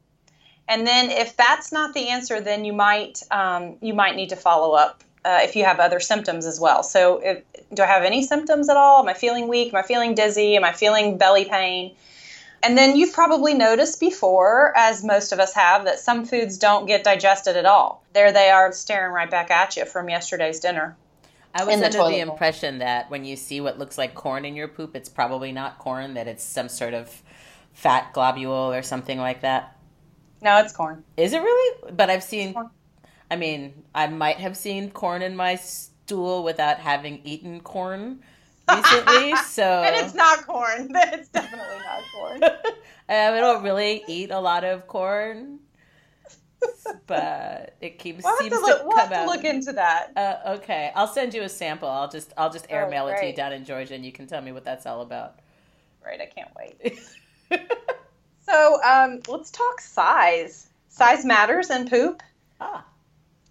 And 0.68 0.86
then 0.86 1.10
if 1.10 1.36
that's 1.36 1.72
not 1.72 1.94
the 1.94 2.10
answer, 2.10 2.40
then 2.40 2.66
you 2.66 2.74
might 2.74 3.24
um, 3.32 3.78
you 3.82 3.94
might 3.94 4.16
need 4.16 4.30
to 4.30 4.36
follow 4.36 4.74
up 4.74 5.04
uh, 5.26 5.40
if 5.42 5.56
you 5.56 5.64
have 5.64 5.80
other 5.80 6.00
symptoms 6.00 6.46
as 6.46 6.60
well. 6.60 6.84
So 6.84 7.20
if, 7.24 7.44
do 7.74 7.84
I 7.84 7.88
have 7.88 8.04
any 8.04 8.22
symptoms 8.22 8.70
at 8.70 8.78
all? 8.78 9.02
Am 9.02 9.08
I 9.08 9.14
feeling 9.14 9.48
weak? 9.48 9.74
Am 9.74 9.80
I 9.80 9.82
feeling 9.82 10.14
dizzy? 10.14 10.56
Am 10.56 10.64
I 10.64 10.74
feeling 10.74 11.18
belly 11.18 11.46
pain? 11.46 11.96
And 12.64 12.78
then 12.78 12.96
you've 12.96 13.14
probably 13.14 13.54
noticed 13.54 14.00
before, 14.00 14.74
as 14.76 15.04
most 15.04 15.32
of 15.32 15.40
us 15.40 15.54
have, 15.54 15.86
that 15.86 16.00
some 16.00 16.26
foods 16.26 16.58
don't 16.58 16.86
get 16.86 17.04
digested 17.04 17.56
at 17.56 17.66
all. 17.66 18.04
There 18.14 18.32
they 18.32 18.50
are 18.50 18.72
staring 18.72 19.14
right 19.14 19.30
back 19.30 19.52
at 19.52 19.78
you 19.78 19.86
from 19.86 20.10
yesterday's 20.10 20.60
dinner. 20.60 20.98
I 21.54 21.64
was 21.64 21.76
under 21.76 21.90
the, 21.90 22.08
the 22.10 22.20
impression 22.20 22.80
that 22.80 23.10
when 23.10 23.26
you 23.26 23.36
see 23.36 23.62
what 23.62 23.80
looks 23.80 23.98
like 23.98 24.16
corn 24.16 24.46
in 24.46 24.56
your 24.56 24.68
poop, 24.68 24.96
it's 24.96 25.10
probably 25.10 25.52
not 25.52 25.80
corn, 25.80 26.16
that 26.16 26.28
it's 26.28 26.44
some 26.44 26.70
sort 26.70 26.94
of 26.94 27.22
fat 27.74 28.14
globule 28.14 28.74
or 28.74 28.82
something 28.82 29.18
like 29.18 29.42
that. 29.42 29.78
No, 30.42 30.58
it's 30.60 30.74
corn. 30.74 31.04
Is 31.16 31.34
it 31.34 31.40
really? 31.40 31.92
But 31.94 32.10
I've 32.10 32.24
seen, 32.24 32.56
I 33.32 33.36
mean, 33.36 33.84
I 33.94 34.08
might 34.08 34.38
have 34.38 34.58
seen 34.58 34.92
corn 34.92 35.22
in 35.22 35.36
my 35.36 35.56
stool 35.56 36.44
without 36.44 36.80
having 36.80 37.22
eaten 37.24 37.60
corn 37.62 38.22
recently, 38.70 39.36
so 39.46 39.64
and 39.64 39.96
it's 39.96 40.14
not 40.14 40.46
corn. 40.46 40.92
It's 40.96 41.30
definitely 41.30 41.78
not 41.86 42.04
corn. 42.14 42.42
I 43.10 43.40
don't 43.40 43.64
really 43.64 44.04
eat 44.08 44.32
a 44.32 44.40
lot 44.40 44.64
of 44.64 44.88
corn, 44.88 45.60
but 47.06 47.76
it 47.82 48.00
keeps 48.00 48.24
we'll 48.24 48.38
seems 48.38 48.54
to, 48.54 48.60
look, 48.60 48.80
to 48.80 48.88
we'll 48.88 48.98
come 48.98 49.10
have 49.10 49.12
out. 49.14 49.26
to 49.26 49.30
look 49.30 49.44
into 49.44 49.74
that. 49.74 50.12
Uh, 50.16 50.56
okay, 50.56 50.92
I'll 50.96 51.08
send 51.08 51.34
you 51.34 51.44
a 51.44 51.50
sample. 51.50 51.90
I'll 51.90 52.10
just 52.10 52.34
I'll 52.38 52.52
just 52.52 52.68
airmail 52.70 53.06
oh, 53.06 53.08
it 53.08 53.20
to 53.22 53.28
you 53.28 53.34
down 53.34 53.54
in 53.54 53.66
Georgia, 53.66 53.96
and 53.96 54.06
you 54.06 54.12
can 54.12 54.28
tell 54.28 54.42
me 54.42 54.52
what 54.52 54.66
that's 54.66 54.86
all 54.86 55.02
about. 55.02 55.40
Right, 56.06 56.20
I 56.22 56.26
can't 56.26 56.52
wait. 56.56 57.00
so 58.46 58.84
um, 58.84 59.22
let's 59.28 59.52
talk 59.52 59.82
size. 59.82 60.68
Size 60.90 61.26
matters 61.26 61.70
in 61.70 61.90
poop. 61.90 62.24
Ah 62.60 62.84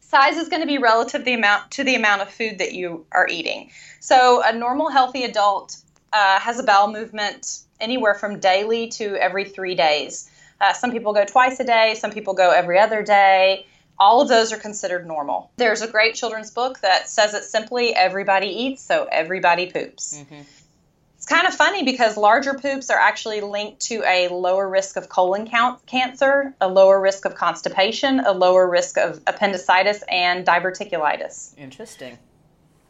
size 0.09 0.37
is 0.37 0.49
going 0.49 0.63
to 0.63 0.67
be 0.67 0.79
relative 0.79 1.25
the 1.25 1.35
amount 1.35 1.71
to 1.73 1.85
the 1.85 1.95
amount 1.95 2.23
of 2.23 2.31
food 2.31 2.59
that 2.59 2.73
you 2.73 3.07
are 3.13 3.27
eating. 3.29 3.71
So 4.01 4.43
a 4.45 4.53
normal 4.53 4.89
healthy 4.89 5.25
adult 5.25 5.77
uh, 6.13 6.39
has 6.41 6.59
a 6.59 6.63
bowel 6.63 6.93
movement 6.93 7.61
anywhere 7.81 8.15
from 8.15 8.39
daily 8.39 8.89
to 8.89 9.17
every 9.17 9.45
three 9.45 9.75
days. 9.75 10.31
Uh, 10.61 10.73
some 10.73 10.93
people 10.93 11.13
go 11.13 11.25
twice 11.25 11.61
a 11.61 11.65
day, 11.65 11.95
some 11.99 12.11
people 12.11 12.35
go 12.35 12.51
every 12.51 12.79
other 12.79 13.03
day. 13.03 13.67
All 13.99 14.21
of 14.21 14.29
those 14.29 14.53
are 14.53 14.59
considered 14.59 15.07
normal. 15.07 15.51
There's 15.57 15.83
a 15.83 15.89
great 15.89 16.15
children's 16.15 16.51
book 16.51 16.81
that 16.81 17.09
says 17.09 17.35
it 17.35 17.45
simply 17.45 17.95
everybody 17.95 18.49
eats, 18.49 18.83
so 18.83 19.09
everybody 19.11 19.71
poops. 19.71 20.19
Mm-hmm. 20.19 20.43
It's 21.27 21.33
kind 21.33 21.49
of 21.49 21.55
funny 21.55 21.83
because 21.83 22.17
larger 22.17 22.55
poops 22.55 22.89
are 22.89 23.01
actually 23.01 23.41
linked 23.41 23.81
to 23.89 24.01
a 24.07 24.29
lower 24.29 24.69
risk 24.69 24.97
of 24.97 25.09
colon 25.09 25.51
cancer, 25.85 26.55
a 26.61 26.69
lower 26.69 27.01
risk 27.01 27.25
of 27.25 27.35
constipation, 27.35 28.21
a 28.21 28.31
lower 28.31 28.71
risk 28.71 28.97
of 28.97 29.21
appendicitis, 29.27 30.05
and 30.09 30.47
diverticulitis. 30.47 31.59
Interesting. 31.59 32.17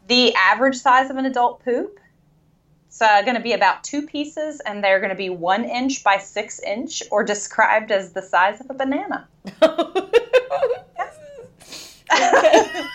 The 0.05 0.35
average 0.35 0.75
size 0.75 1.09
of 1.09 1.17
an 1.17 1.25
adult 1.25 1.65
poop 1.65 1.99
is 2.91 3.01
uh, 3.01 3.23
going 3.23 3.37
to 3.37 3.41
be 3.41 3.53
about 3.53 3.83
two 3.83 4.03
pieces, 4.03 4.59
and 4.59 4.83
they're 4.83 4.99
going 4.99 5.09
to 5.09 5.15
be 5.15 5.31
one 5.31 5.65
inch 5.65 6.03
by 6.03 6.19
six 6.19 6.59
inch, 6.59 7.01
or 7.09 7.23
described 7.23 7.89
as 7.89 8.13
the 8.13 8.21
size 8.21 8.61
of 8.61 8.69
a 8.69 8.75
banana. 8.75 9.27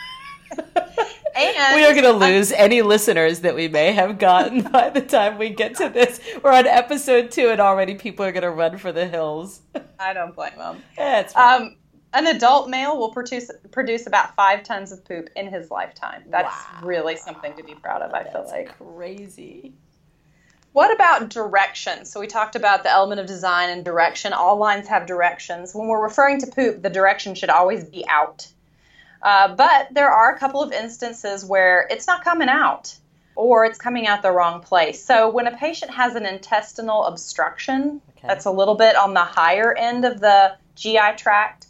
And 1.35 1.77
we 1.77 1.85
are 1.85 1.93
going 1.93 2.05
to 2.05 2.12
lose 2.12 2.53
any 2.53 2.83
listeners 2.83 3.41
that 3.41 3.55
we 3.55 3.69
may 3.69 3.93
have 3.93 4.19
gotten 4.19 4.62
by 4.73 4.91
the 4.91 5.01
time 5.01 5.39
we 5.39 5.51
get 5.51 5.77
to 5.77 5.89
this. 5.89 6.21
We're 6.43 6.53
on 6.53 6.67
episode 6.67 7.31
two, 7.31 7.49
and 7.49 7.61
already 7.61 7.95
people 7.95 8.25
are 8.25 8.33
going 8.33 8.43
to 8.43 8.51
run 8.51 8.79
for 8.79 8.93
the 8.93 9.07
hills. 9.07 9.61
I 9.99 10.12
don't 10.12 10.35
blame 10.35 10.57
them. 10.57 10.83
Yeah, 10.97 11.29
um, 11.35 11.77
an 12.12 12.27
adult 12.27 12.69
male 12.69 12.99
will 12.99 13.11
produce 13.11 13.51
produce 13.71 14.07
about 14.07 14.35
five 14.37 14.62
tons 14.62 14.93
of 14.93 15.05
poop 15.05 15.31
in 15.35 15.51
his 15.51 15.71
lifetime. 15.71 16.25
That's 16.29 16.47
wow. 16.47 16.81
really 16.83 17.17
something 17.17 17.57
to 17.57 17.65
be 17.65 17.75
proud 17.75 18.03
of. 18.03 18.12
I 18.12 18.25
That's 18.25 18.35
feel 18.35 18.47
like 18.51 18.79
crazy. 18.79 19.73
What 20.73 20.93
about 20.93 21.29
direction? 21.29 22.07
So 22.07 22.19
we 22.19 22.27
talked 22.27 22.57
about 22.57 22.83
the 22.83 22.91
element 22.91 23.21
of 23.21 23.27
design 23.27 23.69
and 23.69 23.85
direction. 23.85 24.33
All 24.33 24.57
lines 24.57 24.89
have 24.89 25.07
directions. 25.07 25.75
When 25.75 25.87
we're 25.87 26.03
referring 26.03 26.41
to 26.41 26.47
poop, 26.47 26.83
the 26.83 26.91
direction 26.91 27.35
should 27.35 27.51
always 27.51 27.85
be 27.85 28.07
out. 28.09 28.47
Uh, 29.23 29.55
but 29.55 29.88
there 29.93 30.11
are 30.11 30.35
a 30.35 30.38
couple 30.38 30.62
of 30.62 30.73
instances 30.73 31.45
where 31.45 31.87
it's 31.91 32.07
not 32.07 32.25
coming 32.25 32.49
out. 32.49 32.97
or 33.35 33.64
it's 33.64 33.79
coming 33.79 34.07
out 34.07 34.21
the 34.21 34.31
wrong 34.31 34.61
place. 34.61 35.02
So 35.02 35.31
when 35.31 35.47
a 35.47 35.57
patient 35.57 35.91
has 35.91 36.14
an 36.17 36.26
intestinal 36.26 37.07
obstruction, 37.07 38.02
Okay. 38.19 38.29
that's 38.29 38.45
a 38.45 38.50
little 38.50 38.75
bit 38.75 38.95
on 38.95 39.14
the 39.14 39.21
higher 39.25 39.75
end 39.75 40.05
of 40.05 40.21
the 40.21 40.55
GI 40.75 41.17
tract, 41.17 41.67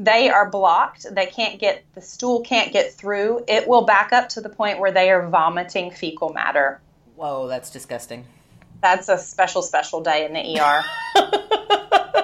they 0.00 0.30
are 0.30 0.48
blocked. 0.48 1.04
They 1.14 1.26
can't 1.26 1.60
get 1.60 1.84
the 1.94 2.00
stool 2.00 2.40
can't 2.40 2.72
get 2.72 2.94
through. 2.94 3.44
It 3.46 3.68
will 3.68 3.82
back 3.84 4.14
up 4.14 4.30
to 4.30 4.40
the 4.40 4.48
point 4.48 4.78
where 4.78 4.92
they 4.92 5.10
are 5.10 5.28
vomiting 5.28 5.90
fecal 5.90 6.32
matter. 6.32 6.80
Whoa, 7.16 7.48
that's 7.48 7.68
disgusting. 7.68 8.24
That's 8.80 9.10
a 9.10 9.18
special 9.18 9.60
special 9.60 10.00
day 10.00 10.24
in 10.24 10.32
the 10.32 10.58
ER. 10.58 12.23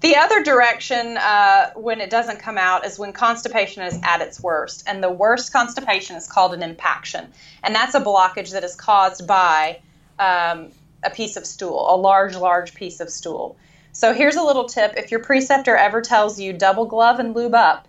The 0.00 0.14
other 0.16 0.42
direction 0.42 1.16
uh, 1.16 1.70
when 1.74 2.00
it 2.00 2.10
doesn't 2.10 2.38
come 2.38 2.58
out 2.58 2.84
is 2.84 2.98
when 2.98 3.12
constipation 3.12 3.82
is 3.82 3.98
at 4.02 4.20
its 4.20 4.40
worst. 4.40 4.84
And 4.86 5.02
the 5.02 5.10
worst 5.10 5.52
constipation 5.52 6.16
is 6.16 6.26
called 6.26 6.52
an 6.52 6.62
impaction. 6.62 7.32
And 7.62 7.74
that's 7.74 7.94
a 7.94 8.00
blockage 8.00 8.52
that 8.52 8.62
is 8.62 8.76
caused 8.76 9.26
by 9.26 9.80
um, 10.18 10.70
a 11.02 11.10
piece 11.10 11.36
of 11.36 11.46
stool, 11.46 11.92
a 11.92 11.96
large, 11.96 12.36
large 12.36 12.74
piece 12.74 13.00
of 13.00 13.08
stool. 13.08 13.56
So 13.92 14.12
here's 14.12 14.36
a 14.36 14.42
little 14.42 14.66
tip 14.66 14.92
if 14.96 15.10
your 15.10 15.20
preceptor 15.20 15.74
ever 15.74 16.02
tells 16.02 16.38
you 16.38 16.52
double 16.52 16.84
glove 16.84 17.18
and 17.18 17.34
lube 17.34 17.54
up, 17.54 17.88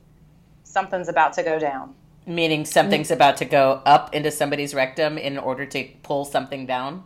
something's 0.63 1.09
about 1.09 1.33
to 1.33 1.43
go 1.43 1.59
down. 1.59 1.93
Meaning 2.25 2.65
something's 2.65 3.11
about 3.11 3.37
to 3.37 3.45
go 3.45 3.81
up 3.85 4.13
into 4.15 4.31
somebody's 4.31 4.73
rectum 4.73 5.17
in 5.17 5.37
order 5.37 5.65
to 5.65 5.89
pull 6.03 6.23
something 6.23 6.65
down. 6.65 7.03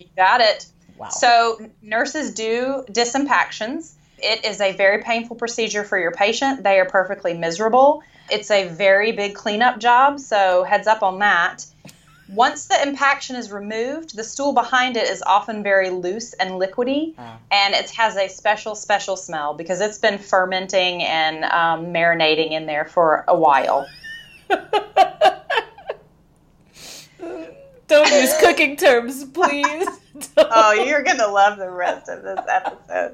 You 0.00 0.06
got 0.16 0.40
it. 0.40 0.66
Wow. 0.96 1.08
So 1.08 1.70
nurses 1.82 2.34
do 2.34 2.84
disimpactions. 2.88 3.94
It 4.24 4.44
is 4.44 4.60
a 4.60 4.72
very 4.72 5.02
painful 5.02 5.36
procedure 5.36 5.84
for 5.84 5.98
your 5.98 6.12
patient. 6.12 6.62
They 6.62 6.80
are 6.80 6.86
perfectly 6.86 7.34
miserable. 7.34 8.02
It's 8.30 8.50
a 8.50 8.68
very 8.68 9.12
big 9.12 9.34
cleanup 9.34 9.78
job, 9.78 10.18
so 10.18 10.64
heads 10.64 10.86
up 10.86 11.02
on 11.02 11.18
that. 11.18 11.66
Once 12.30 12.64
the 12.68 12.82
impaction 12.82 13.36
is 13.36 13.52
removed, 13.52 14.16
the 14.16 14.24
stool 14.24 14.54
behind 14.54 14.96
it 14.96 15.06
is 15.10 15.22
often 15.26 15.62
very 15.62 15.90
loose 15.90 16.32
and 16.32 16.52
liquidy, 16.52 17.12
Ah. 17.18 17.36
and 17.52 17.74
it 17.74 17.90
has 17.90 18.16
a 18.16 18.28
special, 18.28 18.74
special 18.74 19.14
smell 19.16 19.52
because 19.52 19.82
it's 19.82 19.98
been 19.98 20.16
fermenting 20.16 21.02
and 21.02 21.44
um, 21.44 21.92
marinating 21.92 22.52
in 22.52 22.64
there 22.64 22.86
for 22.86 23.24
a 23.28 23.36
while. 23.36 23.86
Don't 27.86 28.10
use 28.10 28.34
cooking 28.40 28.76
terms, 28.76 29.24
please. 29.24 29.86
oh, 30.38 30.72
you're 30.72 31.02
gonna 31.02 31.26
love 31.28 31.58
the 31.58 31.68
rest 31.70 32.08
of 32.08 32.22
this 32.22 32.40
episode. 32.48 33.12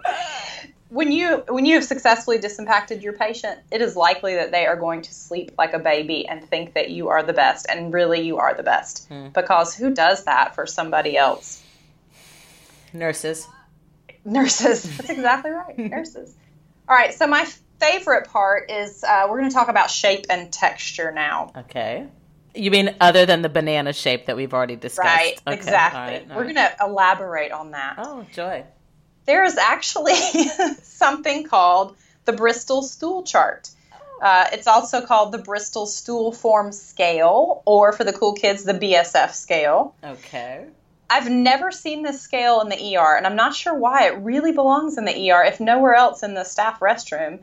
When 0.90 1.12
you 1.12 1.44
when 1.48 1.64
you 1.66 1.76
have 1.76 1.84
successfully 1.84 2.38
disimpacted 2.38 3.00
your 3.02 3.12
patient, 3.12 3.60
it 3.70 3.80
is 3.80 3.94
likely 3.96 4.34
that 4.34 4.50
they 4.50 4.66
are 4.66 4.76
going 4.76 5.02
to 5.02 5.14
sleep 5.14 5.52
like 5.56 5.72
a 5.72 5.78
baby 5.78 6.26
and 6.26 6.44
think 6.48 6.74
that 6.74 6.90
you 6.90 7.08
are 7.08 7.22
the 7.22 7.32
best, 7.32 7.66
and 7.68 7.94
really 7.94 8.20
you 8.22 8.38
are 8.38 8.54
the 8.54 8.62
best. 8.64 9.08
Because 9.32 9.74
who 9.74 9.94
does 9.94 10.24
that 10.24 10.54
for 10.56 10.66
somebody 10.66 11.16
else? 11.16 11.62
Nurses. 12.92 13.46
Nurses. 14.24 14.82
That's 14.96 15.10
exactly 15.10 15.50
right. 15.52 15.78
Nurses. 15.78 16.34
All 16.88 16.96
right. 16.96 17.14
So 17.14 17.26
my 17.26 17.46
favorite 17.78 18.28
part 18.28 18.70
is 18.70 19.04
uh, 19.04 19.26
we're 19.30 19.38
going 19.38 19.48
to 19.50 19.54
talk 19.54 19.68
about 19.68 19.90
shape 19.90 20.26
and 20.28 20.52
texture 20.52 21.12
now. 21.12 21.52
Okay. 21.56 22.06
You 22.54 22.70
mean 22.72 22.96
other 23.00 23.26
than 23.26 23.42
the 23.42 23.48
banana 23.48 23.92
shape 23.92 24.26
that 24.26 24.36
we've 24.36 24.52
already 24.52 24.74
discussed? 24.76 25.06
Right. 25.06 25.40
Okay, 25.46 25.56
Exactly. 25.56 25.98
all 26.00 26.06
right, 26.06 26.30
all 26.30 26.36
we're 26.36 26.44
right. 26.46 26.54
going 26.54 26.68
to 26.68 26.76
elaborate 26.84 27.52
on 27.52 27.70
that. 27.70 27.94
Oh, 27.98 28.26
joy. 28.32 28.64
There 29.30 29.44
is 29.44 29.56
actually 29.56 30.14
something 30.82 31.44
called 31.44 31.96
the 32.24 32.32
Bristol 32.32 32.82
stool 32.82 33.22
chart. 33.22 33.70
Uh, 34.20 34.46
it's 34.52 34.66
also 34.66 35.06
called 35.06 35.30
the 35.30 35.38
Bristol 35.38 35.86
stool 35.86 36.32
form 36.32 36.72
scale, 36.72 37.62
or 37.64 37.92
for 37.92 38.02
the 38.02 38.12
cool 38.12 38.32
kids, 38.32 38.64
the 38.64 38.74
BSF 38.74 39.32
scale. 39.32 39.94
Okay. 40.02 40.66
I've 41.08 41.30
never 41.30 41.70
seen 41.70 42.02
this 42.02 42.20
scale 42.20 42.60
in 42.60 42.68
the 42.68 42.96
ER, 42.96 43.16
and 43.16 43.24
I'm 43.24 43.36
not 43.36 43.54
sure 43.54 43.72
why. 43.72 44.08
It 44.08 44.18
really 44.18 44.50
belongs 44.50 44.98
in 44.98 45.04
the 45.04 45.30
ER, 45.30 45.44
if 45.44 45.60
nowhere 45.60 45.94
else 45.94 46.24
in 46.24 46.34
the 46.34 46.44
staff 46.44 46.80
restroom. 46.80 47.38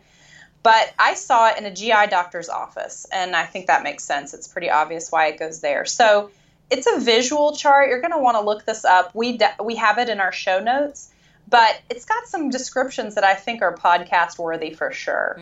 But 0.63 0.93
I 0.99 1.13
saw 1.13 1.49
it 1.49 1.57
in 1.57 1.65
a 1.65 1.73
GI 1.73 2.07
doctor's 2.09 2.49
office, 2.49 3.07
and 3.13 3.33
I 3.33 3.45
think 3.45 3.67
that 3.67 3.83
makes 3.83 4.03
sense. 4.03 4.33
It's 4.33 4.49
pretty 4.49 4.69
obvious 4.69 5.09
why 5.09 5.27
it 5.27 5.39
goes 5.39 5.61
there. 5.61 5.85
So 5.85 6.31
it's 6.69 6.85
a 6.85 6.99
visual 6.99 7.55
chart. 7.55 7.87
You're 7.87 8.01
going 8.01 8.11
to 8.11 8.19
want 8.19 8.35
to 8.35 8.41
look 8.41 8.65
this 8.65 8.83
up. 8.83 9.15
We 9.15 9.37
de- 9.37 9.55
we 9.63 9.75
have 9.77 9.99
it 9.99 10.09
in 10.09 10.19
our 10.19 10.33
show 10.33 10.59
notes, 10.59 11.11
but 11.49 11.81
it's 11.89 12.05
got 12.05 12.27
some 12.27 12.49
descriptions 12.49 13.15
that 13.15 13.23
I 13.23 13.33
think 13.35 13.61
are 13.61 13.75
podcast 13.75 14.37
worthy 14.37 14.73
for 14.73 14.91
sure. 14.91 15.39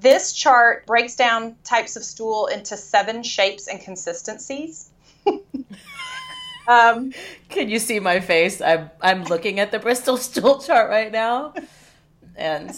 This 0.00 0.32
chart 0.32 0.86
breaks 0.86 1.16
down 1.16 1.56
types 1.64 1.96
of 1.96 2.04
stool 2.04 2.46
into 2.46 2.76
seven 2.76 3.22
shapes 3.22 3.66
and 3.66 3.80
consistencies. 3.80 4.90
um, 6.68 7.12
Can 7.48 7.68
you 7.68 7.78
see 7.78 7.98
my 7.98 8.20
face? 8.20 8.60
I'm 8.60 8.90
I'm 9.00 9.24
looking 9.24 9.58
at 9.58 9.72
the 9.72 9.78
Bristol 9.78 10.16
stool 10.16 10.60
chart 10.60 10.88
right 10.88 11.10
now, 11.10 11.54
and 12.36 12.70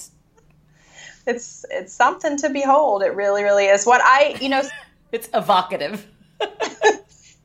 it's 1.27 1.67
it's 1.71 1.93
something 1.93 2.37
to 2.39 2.51
behold. 2.51 3.03
It 3.03 3.15
really, 3.15 3.43
really 3.43 3.67
is. 3.67 3.85
What 3.87 4.01
I, 4.03 4.37
you 4.41 4.49
know, 4.49 4.63
it's 5.13 5.29
evocative. 5.35 6.07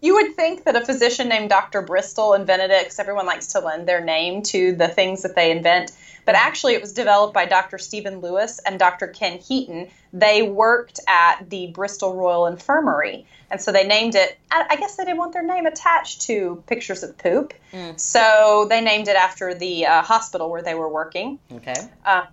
you 0.02 0.16
would 0.16 0.36
think 0.36 0.66
that 0.66 0.76
a 0.76 0.86
physician 0.86 1.30
named 1.30 1.50
Dr. 1.50 1.82
Bristol 1.82 2.34
invented 2.34 2.72
it 2.72 2.84
because 2.84 3.00
everyone 3.00 3.26
likes 3.26 3.48
to 3.48 3.60
lend 3.60 3.88
their 3.88 4.04
name 4.04 4.42
to 4.44 4.74
the 4.74 4.88
things 4.88 5.24
that 5.24 5.36
they 5.36 5.52
invent. 5.52 5.92
But 6.26 6.36
actually, 6.36 6.74
it 6.74 6.82
was 6.82 6.94
developed 6.94 7.34
by 7.34 7.46
Dr. 7.46 7.78
Stephen 7.78 8.20
Lewis 8.20 8.60
and 8.66 8.80
Dr. 8.80 9.08
Ken 9.08 9.38
Heaton. 9.38 9.90
They 10.12 10.42
worked 10.42 11.00
at 11.08 11.50
the 11.50 11.68
Bristol 11.68 12.16
Royal 12.16 12.48
Infirmary. 12.48 13.28
And 13.52 13.62
so 13.62 13.72
they 13.72 13.86
named 13.86 14.16
it, 14.16 14.38
I 14.50 14.76
guess 14.76 14.96
they 14.96 15.06
didn't 15.06 15.18
want 15.20 15.34
their 15.34 15.46
name 15.46 15.68
attached 15.68 16.22
to 16.24 16.64
pictures 16.66 17.04
of 17.04 17.18
poop. 17.18 17.54
So 17.98 18.66
they 18.70 18.82
named 18.82 19.08
it 19.08 19.16
after 19.16 19.54
the 19.54 19.86
uh, 19.86 20.02
hospital 20.02 20.50
where 20.50 20.64
they 20.64 20.74
were 20.74 20.90
working. 20.90 21.38
Okay. 21.52 21.76
Uh, 22.04 22.26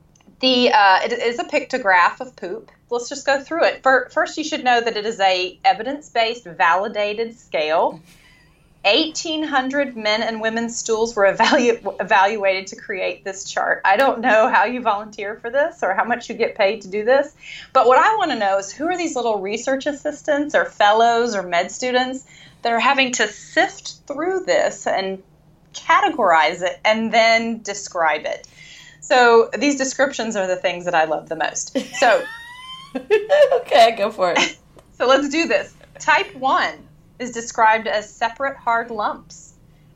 the 0.42 0.70
uh, 0.72 1.00
it 1.04 1.12
is 1.12 1.38
a 1.38 1.44
pictograph 1.44 2.20
of 2.20 2.36
poop. 2.36 2.70
Let's 2.90 3.08
just 3.08 3.24
go 3.24 3.40
through 3.40 3.64
it. 3.64 3.82
Fir- 3.82 4.08
First, 4.10 4.36
you 4.36 4.44
should 4.44 4.64
know 4.64 4.80
that 4.80 4.96
it 4.96 5.06
is 5.06 5.18
a 5.20 5.58
evidence-based, 5.64 6.44
validated 6.44 7.38
scale. 7.38 8.00
1,800 8.84 9.96
men 9.96 10.22
and 10.22 10.40
women's 10.40 10.76
stools 10.76 11.14
were 11.14 11.32
evalu- 11.32 11.96
evaluated 12.00 12.66
to 12.66 12.76
create 12.76 13.24
this 13.24 13.44
chart. 13.44 13.80
I 13.84 13.96
don't 13.96 14.20
know 14.20 14.48
how 14.48 14.64
you 14.64 14.82
volunteer 14.82 15.36
for 15.36 15.50
this 15.50 15.84
or 15.84 15.94
how 15.94 16.04
much 16.04 16.28
you 16.28 16.34
get 16.34 16.56
paid 16.56 16.82
to 16.82 16.88
do 16.88 17.04
this, 17.04 17.32
but 17.72 17.86
what 17.86 17.98
I 17.98 18.16
want 18.16 18.32
to 18.32 18.38
know 18.38 18.58
is 18.58 18.72
who 18.72 18.88
are 18.88 18.98
these 18.98 19.14
little 19.14 19.38
research 19.38 19.86
assistants 19.86 20.56
or 20.56 20.64
fellows 20.64 21.36
or 21.36 21.44
med 21.44 21.70
students 21.70 22.26
that 22.62 22.72
are 22.72 22.80
having 22.80 23.12
to 23.12 23.28
sift 23.28 23.94
through 24.08 24.40
this 24.40 24.88
and 24.88 25.22
categorize 25.74 26.62
it 26.62 26.80
and 26.84 27.12
then 27.14 27.62
describe 27.62 28.26
it. 28.26 28.48
So 29.02 29.50
these 29.58 29.76
descriptions 29.76 30.36
are 30.36 30.46
the 30.46 30.56
things 30.56 30.84
that 30.86 30.94
I 30.94 31.04
love 31.04 31.28
the 31.28 31.36
most. 31.36 31.76
So 31.98 32.22
okay, 32.96 33.94
go 33.96 34.10
for 34.10 34.32
it. 34.32 34.58
so 34.92 35.06
let's 35.06 35.28
do 35.28 35.46
this. 35.46 35.74
Type 35.98 36.34
1 36.36 36.74
is 37.18 37.30
described 37.32 37.86
as 37.86 38.08
separate 38.10 38.56
hard 38.56 38.90
lumps. 38.90 39.54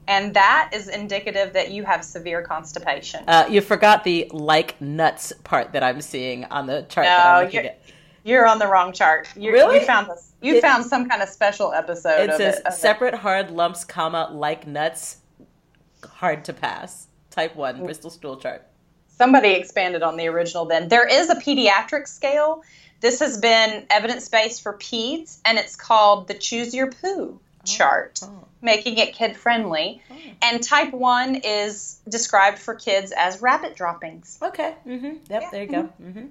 And 0.08 0.34
that 0.34 0.70
is 0.72 0.86
indicative 0.88 1.52
that 1.54 1.70
you 1.72 1.82
have 1.84 2.04
severe 2.04 2.40
constipation. 2.42 3.24
Uh, 3.26 3.46
you 3.50 3.60
forgot 3.60 4.04
the 4.04 4.30
like 4.32 4.80
nuts 4.80 5.32
part 5.42 5.72
that 5.72 5.82
I'm 5.82 6.00
seeing 6.00 6.44
on 6.44 6.66
the 6.66 6.82
chart 6.88 7.06
that 7.06 7.24
No, 7.24 7.30
I'm 7.32 7.44
looking 7.44 7.56
you're- 7.60 7.68
at. 7.70 7.80
You're 8.22 8.46
on 8.46 8.58
the 8.58 8.66
wrong 8.66 8.92
chart. 8.92 9.28
you 9.36 9.52
Really? 9.52 9.78
You 9.80 9.86
found 9.86 10.08
this. 10.10 10.32
You 10.42 10.56
It- 10.56 10.60
found 10.62 10.84
some 10.84 11.08
kind 11.08 11.22
of 11.22 11.28
special 11.28 11.72
episode 11.72 12.20
It 12.22 12.30
of 12.30 12.36
says 12.36 12.56
it. 12.56 12.66
of 12.66 12.72
it. 12.72 12.76
separate 12.76 13.14
hard 13.14 13.50
lumps, 13.52 13.84
comma 13.84 14.30
like 14.32 14.66
nuts, 14.66 15.18
hard 16.04 16.44
to 16.46 16.52
pass. 16.52 17.06
Type 17.30 17.54
one 17.54 17.84
Bristol 17.84 18.10
stool 18.10 18.36
chart. 18.36 18.66
Somebody 19.16 19.50
expanded 19.50 20.02
on 20.02 20.16
the 20.16 20.28
original 20.28 20.64
then. 20.64 20.88
There 20.88 21.06
is 21.06 21.30
a 21.30 21.36
pediatric 21.36 22.08
scale. 22.08 22.62
This 23.00 23.20
has 23.20 23.38
been 23.38 23.86
evidence 23.90 24.28
based 24.28 24.62
for 24.62 24.72
peds, 24.72 25.38
and 25.44 25.58
it's 25.58 25.76
called 25.76 26.28
the 26.28 26.34
Choose 26.34 26.74
Your 26.74 26.90
Poo 26.90 27.38
chart, 27.66 28.20
making 28.62 28.96
it 28.98 29.14
kid 29.14 29.36
friendly. 29.36 30.00
And 30.40 30.62
type 30.62 30.92
1 30.92 31.36
is 31.36 31.98
described 32.08 32.58
for 32.58 32.74
kids 32.74 33.12
as 33.16 33.42
rabbit 33.42 33.76
droppings. 33.76 34.38
Okay. 34.40 34.74
Mm-hmm. 34.86 35.14
Yep. 35.28 35.50
There 35.50 35.62
you 35.62 35.68
go. 35.68 35.82
Mm-hmm. 36.02 36.26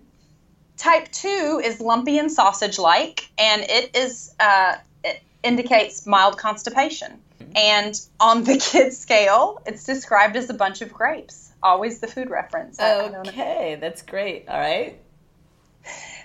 Type 0.77 1.11
2 1.11 1.61
is 1.63 1.79
lumpy 1.79 2.17
and 2.17 2.31
sausage 2.31 2.79
like, 2.79 3.29
and 3.37 3.61
it 3.63 3.95
is 3.95 4.33
uh, 4.39 4.75
it 5.03 5.21
indicates 5.43 6.05
mild 6.05 6.37
constipation. 6.37 7.19
And 7.55 7.99
on 8.19 8.43
the 8.43 8.57
kid 8.71 8.93
scale, 8.93 9.61
it's 9.65 9.85
described 9.85 10.35
as 10.35 10.49
a 10.49 10.53
bunch 10.53 10.81
of 10.81 10.91
grapes. 10.91 11.44
Always 11.65 11.99
the 11.99 12.08
food 12.08 12.30
reference. 12.30 12.80
I- 12.80 12.91
I 12.93 13.01
don't 13.01 13.12
know. 13.13 13.19
Okay, 13.21 13.78
that's 13.82 14.04
great. 14.04 14.47
All 14.47 14.60
right. 14.60 14.99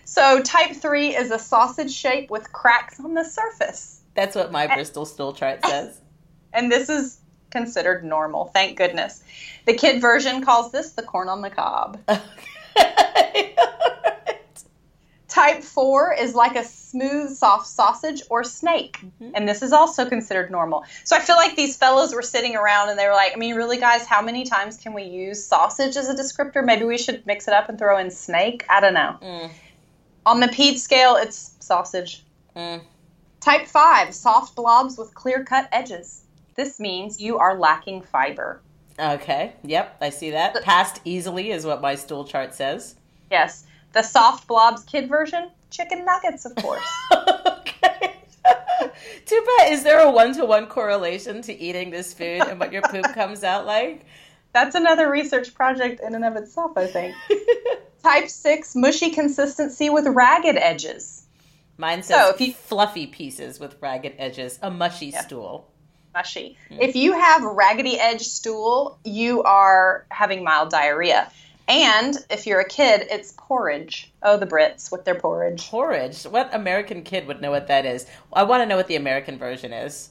So 0.04 0.42
type 0.42 0.72
3 0.76 1.16
is 1.16 1.30
a 1.30 1.38
sausage 1.38 1.92
shape 1.92 2.30
with 2.30 2.52
cracks 2.52 3.00
on 3.00 3.14
the 3.14 3.24
surface. 3.24 4.00
That's 4.14 4.34
what 4.36 4.52
my 4.52 4.66
Bristol 4.66 5.06
stool 5.06 5.32
chart 5.32 5.64
says. 5.64 5.98
And 6.52 6.70
this 6.70 6.88
is 6.88 7.18
considered 7.50 8.04
normal, 8.04 8.46
thank 8.46 8.76
goodness. 8.76 9.22
The 9.66 9.74
kid 9.74 10.00
version 10.00 10.42
calls 10.44 10.72
this 10.72 10.92
the 10.92 11.02
corn 11.02 11.28
on 11.28 11.40
the 11.42 11.50
cob. 11.50 11.98
Okay. 12.76 13.54
Type 15.30 15.62
4 15.62 16.16
is 16.18 16.34
like 16.34 16.56
a 16.56 16.64
smooth, 16.64 17.30
soft 17.30 17.68
sausage 17.68 18.20
or 18.30 18.42
snake. 18.42 18.98
Mm-hmm. 18.98 19.30
And 19.34 19.48
this 19.48 19.62
is 19.62 19.72
also 19.72 20.04
considered 20.08 20.50
normal. 20.50 20.84
So 21.04 21.16
I 21.16 21.20
feel 21.20 21.36
like 21.36 21.54
these 21.54 21.76
fellows 21.76 22.12
were 22.12 22.22
sitting 22.22 22.56
around 22.56 22.88
and 22.88 22.98
they 22.98 23.06
were 23.06 23.12
like, 23.12 23.32
I 23.32 23.36
mean, 23.36 23.54
really, 23.54 23.78
guys, 23.78 24.06
how 24.06 24.20
many 24.20 24.42
times 24.44 24.76
can 24.76 24.92
we 24.92 25.04
use 25.04 25.42
sausage 25.44 25.96
as 25.96 26.08
a 26.08 26.14
descriptor? 26.14 26.64
Maybe 26.64 26.84
we 26.84 26.98
should 26.98 27.24
mix 27.26 27.46
it 27.46 27.54
up 27.54 27.68
and 27.68 27.78
throw 27.78 27.96
in 27.98 28.10
snake. 28.10 28.66
I 28.68 28.80
don't 28.80 28.92
know. 28.92 29.16
Mm. 29.22 29.50
On 30.26 30.40
the 30.40 30.48
PED 30.48 30.78
scale, 30.80 31.14
it's 31.14 31.54
sausage. 31.60 32.24
Mm. 32.56 32.80
Type 33.38 33.68
5, 33.68 34.12
soft 34.12 34.56
blobs 34.56 34.98
with 34.98 35.14
clear 35.14 35.44
cut 35.44 35.68
edges. 35.70 36.24
This 36.56 36.80
means 36.80 37.20
you 37.20 37.38
are 37.38 37.56
lacking 37.56 38.02
fiber. 38.02 38.60
Okay, 38.98 39.52
yep, 39.62 39.96
I 40.00 40.10
see 40.10 40.30
that. 40.32 40.60
Passed 40.62 41.00
easily 41.04 41.52
is 41.52 41.64
what 41.64 41.80
my 41.80 41.94
stool 41.94 42.24
chart 42.24 42.52
says. 42.52 42.96
Yes. 43.30 43.64
The 43.92 44.02
soft 44.02 44.46
blobs 44.46 44.84
kid 44.84 45.08
version, 45.08 45.50
chicken 45.70 46.04
nuggets, 46.04 46.44
of 46.44 46.54
course. 46.56 46.88
okay. 47.12 48.16
Too 49.26 49.46
bad. 49.58 49.72
Is 49.72 49.82
there 49.82 50.00
a 50.00 50.10
one 50.10 50.34
to 50.34 50.44
one 50.44 50.66
correlation 50.66 51.42
to 51.42 51.52
eating 51.52 51.90
this 51.90 52.14
food 52.14 52.42
and 52.42 52.58
what 52.58 52.72
your 52.72 52.82
poop 52.82 53.04
comes 53.14 53.44
out 53.44 53.66
like? 53.66 54.04
That's 54.52 54.74
another 54.74 55.10
research 55.10 55.54
project 55.54 56.00
in 56.00 56.14
and 56.14 56.24
of 56.24 56.36
itself, 56.36 56.76
I 56.76 56.86
think. 56.86 57.14
Type 58.02 58.28
6, 58.28 58.74
mushy 58.74 59.10
consistency 59.10 59.90
with 59.90 60.06
ragged 60.06 60.56
edges. 60.56 61.26
Mine 61.76 62.02
says 62.02 62.16
so 62.16 62.30
if 62.30 62.40
you, 62.40 62.52
fluffy 62.52 63.06
pieces 63.06 63.60
with 63.60 63.76
ragged 63.80 64.14
edges, 64.18 64.58
a 64.62 64.70
mushy 64.70 65.06
yeah. 65.06 65.22
stool. 65.22 65.70
Mushy. 66.12 66.56
Mm. 66.70 66.78
If 66.80 66.96
you 66.96 67.12
have 67.12 67.42
raggedy 67.42 67.98
edge 67.98 68.22
stool, 68.22 68.98
you 69.04 69.42
are 69.44 70.06
having 70.10 70.42
mild 70.42 70.70
diarrhea. 70.70 71.30
And 71.70 72.16
if 72.30 72.48
you're 72.48 72.58
a 72.58 72.68
kid, 72.68 73.06
it's 73.10 73.32
porridge. 73.36 74.12
Oh, 74.24 74.36
the 74.36 74.46
Brits 74.46 74.90
with 74.90 75.04
their 75.04 75.14
porridge. 75.14 75.68
Porridge. 75.68 76.24
What 76.24 76.52
American 76.52 77.02
kid 77.02 77.28
would 77.28 77.40
know 77.40 77.52
what 77.52 77.68
that 77.68 77.86
is? 77.86 78.06
I 78.32 78.42
want 78.42 78.62
to 78.62 78.66
know 78.66 78.76
what 78.76 78.88
the 78.88 78.96
American 78.96 79.38
version 79.38 79.72
is. 79.72 80.10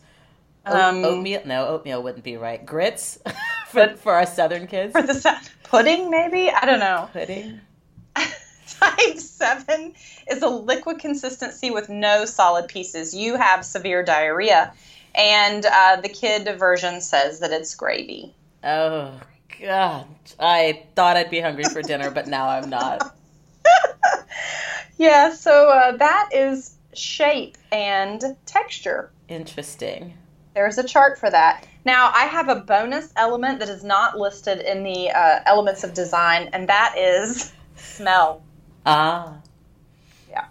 Um, 0.66 1.04
oatmeal? 1.04 1.42
No, 1.44 1.68
oatmeal 1.68 2.02
wouldn't 2.02 2.24
be 2.24 2.38
right. 2.38 2.66
Grits 2.66 3.20
for, 3.68 3.90
for 3.98 4.14
our 4.14 4.26
Southern 4.26 4.68
kids. 4.68 4.94
For 4.94 5.02
the 5.02 5.50
pudding, 5.64 6.10
maybe. 6.10 6.50
I 6.50 6.66
don't 6.66 6.80
know. 6.80 7.10
Pudding. 7.12 7.60
Type 8.16 9.18
seven 9.18 9.96
is 10.32 10.42
a 10.42 10.48
liquid 10.48 11.00
consistency 11.00 11.72
with 11.72 11.90
no 11.90 12.24
solid 12.24 12.70
pieces. 12.70 13.14
You 13.14 13.36
have 13.36 13.66
severe 13.66 14.02
diarrhea, 14.02 14.74
and 15.14 15.66
uh, 15.66 15.98
the 16.00 16.08
kid 16.08 16.58
version 16.58 17.02
says 17.02 17.42
that 17.42 17.52
it's 17.52 17.76
gravy. 17.76 18.34
Oh 18.64 19.20
God, 19.62 20.08
I 20.40 20.84
thought 20.96 21.18
I'd 21.18 21.30
be 21.30 21.40
hungry 21.40 21.66
for 21.66 21.82
dinner, 21.82 22.12
but 22.12 22.28
now 22.28 22.48
I'm 22.48 22.70
not. 22.70 23.16
yeah, 24.98 25.34
so 25.34 25.70
uh, 25.70 25.98
that 25.98 26.30
is 26.34 26.76
shape 26.94 27.58
and 27.72 28.38
texture. 28.46 29.12
Interesting. 29.28 30.14
There's 30.54 30.78
a 30.78 30.84
chart 30.84 31.20
for 31.20 31.30
that. 31.30 31.68
Now, 31.86 32.12
I 32.14 32.26
have 32.26 32.50
a 32.50 32.56
bonus 32.56 33.12
element 33.16 33.60
that 33.60 33.70
is 33.70 33.84
not 33.84 34.18
listed 34.18 34.60
in 34.60 34.84
the 34.84 35.12
uh, 35.12 35.40
elements 35.46 35.84
of 35.84 35.94
design, 35.94 36.50
and 36.54 36.68
that 36.70 36.96
is 36.98 37.54
smell. 37.76 38.44
Ah. 38.86 39.38
Yeah. 40.30 40.46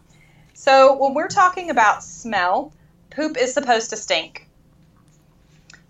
So, 0.54 0.96
when 0.96 1.14
we're 1.14 1.28
talking 1.28 1.70
about 1.70 2.02
smell, 2.02 2.72
poop 3.10 3.36
is 3.36 3.52
supposed 3.52 3.90
to 3.90 3.96
stink. 3.96 4.46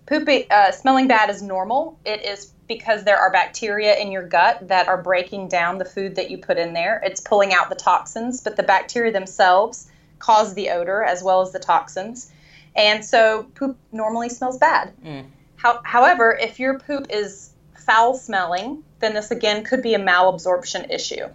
Poop, 0.07 0.29
uh, 0.51 0.73
smelling 0.73 1.07
bad 1.07 1.31
is 1.31 1.43
normal. 1.43 1.99
It 2.05 2.25
is 2.25 2.53
because 2.69 3.03
there 3.05 3.17
are 3.17 3.33
bacteria 3.33 3.97
in 3.97 4.13
your 4.13 4.27
gut 4.27 4.69
that 4.69 4.87
are 4.87 5.03
breaking 5.03 5.49
down 5.49 5.79
the 5.79 5.85
food 5.85 6.15
that 6.17 6.31
you 6.31 6.39
put 6.39 6.59
in 6.59 6.75
there. 6.75 7.01
It's 7.05 7.21
pulling 7.21 7.55
out 7.55 7.71
the 7.71 7.75
toxins, 7.75 8.41
but 8.41 8.57
the 8.57 8.63
bacteria 8.63 9.11
themselves 9.11 9.91
cause 10.19 10.55
the 10.55 10.71
odor 10.71 11.03
as 11.03 11.23
well 11.23 11.41
as 11.41 11.53
the 11.53 11.59
toxins. 11.59 12.31
And 12.77 13.05
so 13.05 13.45
poop 13.55 13.77
normally 13.91 14.29
smells 14.29 14.59
bad. 14.59 14.93
Mm. 15.05 15.27
How, 15.57 15.81
however, 15.83 16.39
if 16.41 16.61
your 16.61 16.79
poop 16.79 17.07
is 17.11 17.51
foul 17.77 18.15
smelling, 18.15 18.85
then 19.01 19.15
this 19.15 19.31
again 19.31 19.65
could 19.65 19.83
be 19.83 19.95
a 19.95 19.99
malabsorption 19.99 20.91
issue. 20.91 21.27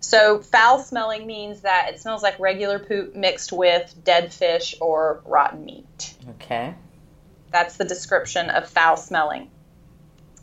So, 0.00 0.40
foul 0.40 0.80
smelling 0.80 1.28
means 1.28 1.60
that 1.60 1.90
it 1.90 2.00
smells 2.00 2.24
like 2.24 2.38
regular 2.40 2.80
poop 2.80 3.14
mixed 3.14 3.52
with 3.52 3.94
dead 4.02 4.32
fish 4.32 4.74
or 4.80 5.22
rotten 5.24 5.64
meat. 5.64 6.14
Okay. 6.30 6.74
That's 7.52 7.76
the 7.76 7.84
description 7.84 8.50
of 8.50 8.68
foul 8.68 8.96
smelling. 8.96 9.48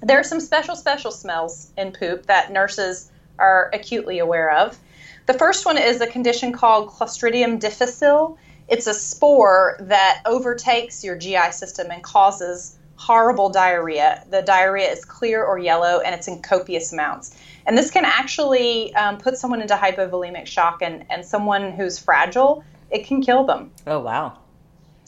There 0.01 0.19
are 0.19 0.23
some 0.23 0.39
special, 0.39 0.75
special 0.75 1.11
smells 1.11 1.71
in 1.77 1.91
poop 1.91 2.25
that 2.27 2.51
nurses 2.51 3.11
are 3.37 3.69
acutely 3.73 4.19
aware 4.19 4.51
of. 4.51 4.77
The 5.25 5.33
first 5.33 5.65
one 5.65 5.77
is 5.77 6.01
a 6.01 6.07
condition 6.07 6.51
called 6.51 6.89
Clostridium 6.89 7.59
difficile. 7.59 8.37
It's 8.67 8.87
a 8.87 8.93
spore 8.93 9.77
that 9.81 10.21
overtakes 10.25 11.03
your 11.03 11.17
GI 11.17 11.51
system 11.51 11.91
and 11.91 12.01
causes 12.01 12.77
horrible 12.95 13.49
diarrhea. 13.49 14.23
The 14.29 14.41
diarrhea 14.41 14.91
is 14.91 15.05
clear 15.05 15.43
or 15.43 15.57
yellow 15.57 16.01
and 16.01 16.13
it's 16.13 16.27
in 16.27 16.41
copious 16.41 16.91
amounts. 16.91 17.35
And 17.65 17.77
this 17.77 17.91
can 17.91 18.05
actually 18.05 18.93
um, 18.95 19.17
put 19.17 19.37
someone 19.37 19.61
into 19.61 19.75
hypovolemic 19.75 20.47
shock 20.47 20.81
and, 20.81 21.05
and 21.09 21.25
someone 21.25 21.71
who's 21.71 21.97
fragile, 21.97 22.63
it 22.91 23.05
can 23.05 23.21
kill 23.21 23.45
them. 23.45 23.71
Oh, 23.87 23.99
wow. 23.99 24.37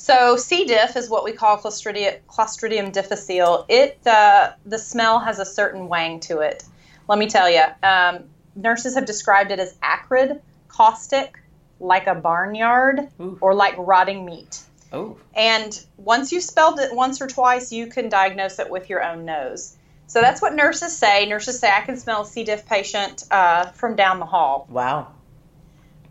So 0.02 0.36
C. 0.36 0.66
diff 0.66 0.96
is 0.96 1.12
what 1.12 1.24
we 1.24 1.32
call 1.32 1.60
Clostridium, 1.60 2.22
Clostridium 2.28 2.92
difficile. 2.92 3.68
It 3.70 4.00
uh, 4.08 4.54
the 4.66 4.80
smell 4.80 5.20
has 5.20 5.38
a 5.38 5.46
certain 5.46 5.88
wang 5.90 6.20
to 6.22 6.40
it. 6.40 6.64
Let 7.08 7.20
me 7.20 7.28
tell 7.28 7.48
you, 7.48 7.64
um, 7.84 8.24
nurses 8.56 8.96
have 8.96 9.06
described 9.06 9.52
it 9.52 9.60
as 9.60 9.78
acrid, 9.84 10.42
caustic, 10.68 11.38
like 11.80 12.08
a 12.08 12.16
barnyard, 12.16 13.10
Ooh. 13.20 13.38
or 13.42 13.54
like 13.54 13.76
rotting 13.78 14.26
meat. 14.26 14.64
Oh. 14.92 15.18
And 15.36 15.80
once 15.98 16.32
you've 16.32 16.44
spelled 16.44 16.80
it 16.80 16.96
once 16.96 17.22
or 17.22 17.28
twice, 17.28 17.72
you 17.72 17.86
can 17.86 18.10
diagnose 18.10 18.58
it 18.58 18.72
with 18.72 18.90
your 18.90 19.04
own 19.04 19.24
nose. 19.24 19.78
So 20.08 20.20
that's 20.20 20.42
what 20.42 20.56
nurses 20.56 20.98
say. 20.98 21.28
Nurses 21.28 21.60
say 21.60 21.72
I 21.72 21.82
can 21.82 21.96
smell 21.96 22.24
a 22.24 22.26
C. 22.26 22.44
diff 22.44 22.66
patient 22.66 23.24
uh, 23.30 23.66
from 23.68 23.96
down 23.96 24.18
the 24.18 24.26
hall. 24.26 24.66
Wow. 24.68 25.14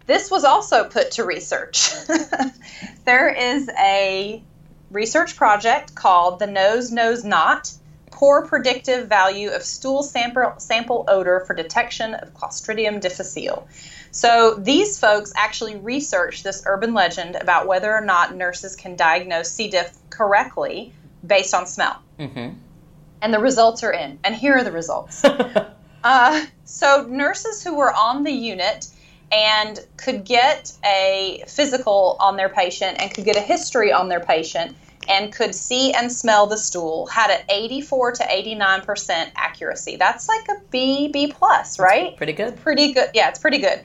This 0.07 0.31
was 0.31 0.45
also 0.45 0.85
put 0.85 1.13
to 1.13 1.25
research. 1.25 1.91
there 3.05 3.29
is 3.29 3.71
a 3.79 4.43
research 4.91 5.37
project 5.37 5.95
called 5.95 6.39
the 6.39 6.47
Nose 6.47 6.91
Knows 6.91 7.25
Not 7.25 7.73
Poor 8.11 8.47
Predictive 8.47 9.09
Value 9.09 9.51
of 9.51 9.63
Stool 9.63 10.03
Sample, 10.03 10.55
sample 10.59 11.05
Odor 11.09 11.45
for 11.47 11.55
Detection 11.55 12.15
of 12.15 12.35
Clostridium 12.35 13.01
difficile. 13.01 13.67
So 14.11 14.55
these 14.55 14.99
folks 14.99 15.33
actually 15.37 15.77
researched 15.77 16.43
this 16.43 16.65
urban 16.67 16.93
legend 16.93 17.37
about 17.37 17.67
whether 17.67 17.91
or 17.91 18.01
not 18.01 18.35
nurses 18.35 18.77
can 18.77 18.97
diagnose 18.97 19.51
C. 19.51 19.71
diff 19.71 19.97
correctly 20.11 20.93
based 21.25 21.55
on 21.55 21.67
smell. 21.67 22.03
Mm-hmm. 22.19 22.57
And 23.23 23.35
the 23.35 23.39
results 23.39 23.83
are 23.85 23.93
in. 23.93 24.19
And 24.25 24.35
here 24.35 24.57
are 24.57 24.65
the 24.65 24.73
results. 24.73 25.25
uh, 26.05 26.47
so 26.65 27.07
nurses 27.09 27.63
who 27.63 27.77
were 27.77 27.93
on 27.93 28.25
the 28.25 28.33
unit 28.33 28.87
and 29.33 29.81
could 29.97 30.25
get 30.25 30.73
a 30.85 31.45
physical 31.47 32.17
on 32.21 32.37
their 32.37 32.49
patient 32.49 32.99
and 33.01 33.13
could 33.13 33.25
get 33.25 33.37
a 33.37 33.41
history 33.41 33.93
on 33.93 34.09
their 34.09 34.21
patient 34.21 34.77
and 35.09 35.33
could 35.33 35.55
see 35.55 35.93
and 35.93 36.11
smell 36.13 36.47
the 36.47 36.57
stool 36.57 37.07
had 37.07 37.31
an 37.31 37.41
84 37.49 38.13
to 38.13 38.23
89% 38.25 39.31
accuracy. 39.37 39.97
That's 39.97 40.29
like 40.29 40.49
a 40.49 40.61
b 40.71 41.09
b 41.09 41.33
plus 41.33 41.79
right? 41.79 42.05
That's 42.05 42.17
pretty 42.17 42.33
good. 42.33 42.57
Pretty 42.57 42.93
good. 42.93 43.11
Yeah 43.15 43.29
it's 43.29 43.39
pretty 43.39 43.59
good. 43.59 43.81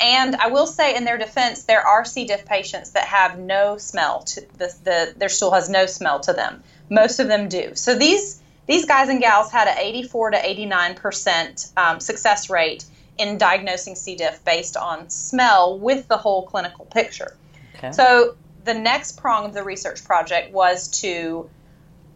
And 0.00 0.36
i 0.36 0.48
will 0.48 0.66
say 0.66 0.94
in 0.96 1.04
their 1.04 1.18
defense 1.18 1.64
there 1.64 1.86
are 1.86 2.04
c. 2.04 2.24
diff 2.24 2.44
patients 2.44 2.90
that 2.90 3.04
have 3.04 3.38
no 3.38 3.78
smell 3.78 4.22
to 4.24 4.40
the, 4.58 4.74
the 4.84 5.14
their 5.16 5.28
stool 5.28 5.52
has 5.52 5.68
no 5.68 5.86
smell 5.86 6.20
to 6.20 6.32
them. 6.32 6.62
Most 6.90 7.18
of 7.18 7.28
them 7.28 7.48
do. 7.48 7.74
So 7.74 7.94
these 7.94 8.42
these 8.66 8.84
guys 8.84 9.08
and 9.08 9.20
gals 9.20 9.50
had 9.50 9.66
an 9.66 9.78
84 9.78 10.32
to 10.32 10.36
89% 10.36 11.72
um, 11.78 12.00
success 12.00 12.50
rate 12.50 12.84
in 13.18 13.38
diagnosing 13.38 13.94
C. 13.94 14.14
diff 14.14 14.44
based 14.44 14.76
on 14.76 15.10
smell 15.10 15.78
with 15.78 16.08
the 16.08 16.16
whole 16.16 16.46
clinical 16.46 16.84
picture. 16.86 17.36
Okay. 17.76 17.92
So 17.92 18.36
the 18.64 18.74
next 18.74 19.18
prong 19.18 19.46
of 19.46 19.54
the 19.54 19.62
research 19.62 20.04
project 20.04 20.52
was 20.52 20.88
to 21.00 21.48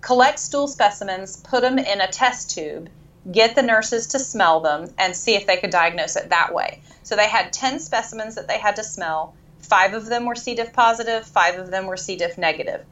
collect 0.00 0.38
stool 0.38 0.68
specimens, 0.68 1.36
put 1.36 1.62
them 1.62 1.78
in 1.78 2.00
a 2.00 2.08
test 2.08 2.50
tube, 2.50 2.88
get 3.30 3.54
the 3.54 3.62
nurses 3.62 4.08
to 4.08 4.18
smell 4.18 4.60
them, 4.60 4.88
and 4.98 5.16
see 5.16 5.34
if 5.34 5.46
they 5.46 5.56
could 5.56 5.70
diagnose 5.70 6.16
it 6.16 6.30
that 6.30 6.52
way. 6.52 6.82
So 7.04 7.16
they 7.16 7.28
had 7.28 7.52
10 7.52 7.78
specimens 7.78 8.34
that 8.34 8.48
they 8.48 8.58
had 8.58 8.76
to 8.76 8.84
smell. 8.84 9.34
Five 9.60 9.94
of 9.94 10.06
them 10.06 10.26
were 10.26 10.34
C. 10.34 10.54
diff 10.54 10.72
positive, 10.72 11.24
five 11.24 11.58
of 11.58 11.70
them 11.70 11.86
were 11.86 11.96
C. 11.96 12.16
diff 12.16 12.36
negative. 12.36 12.84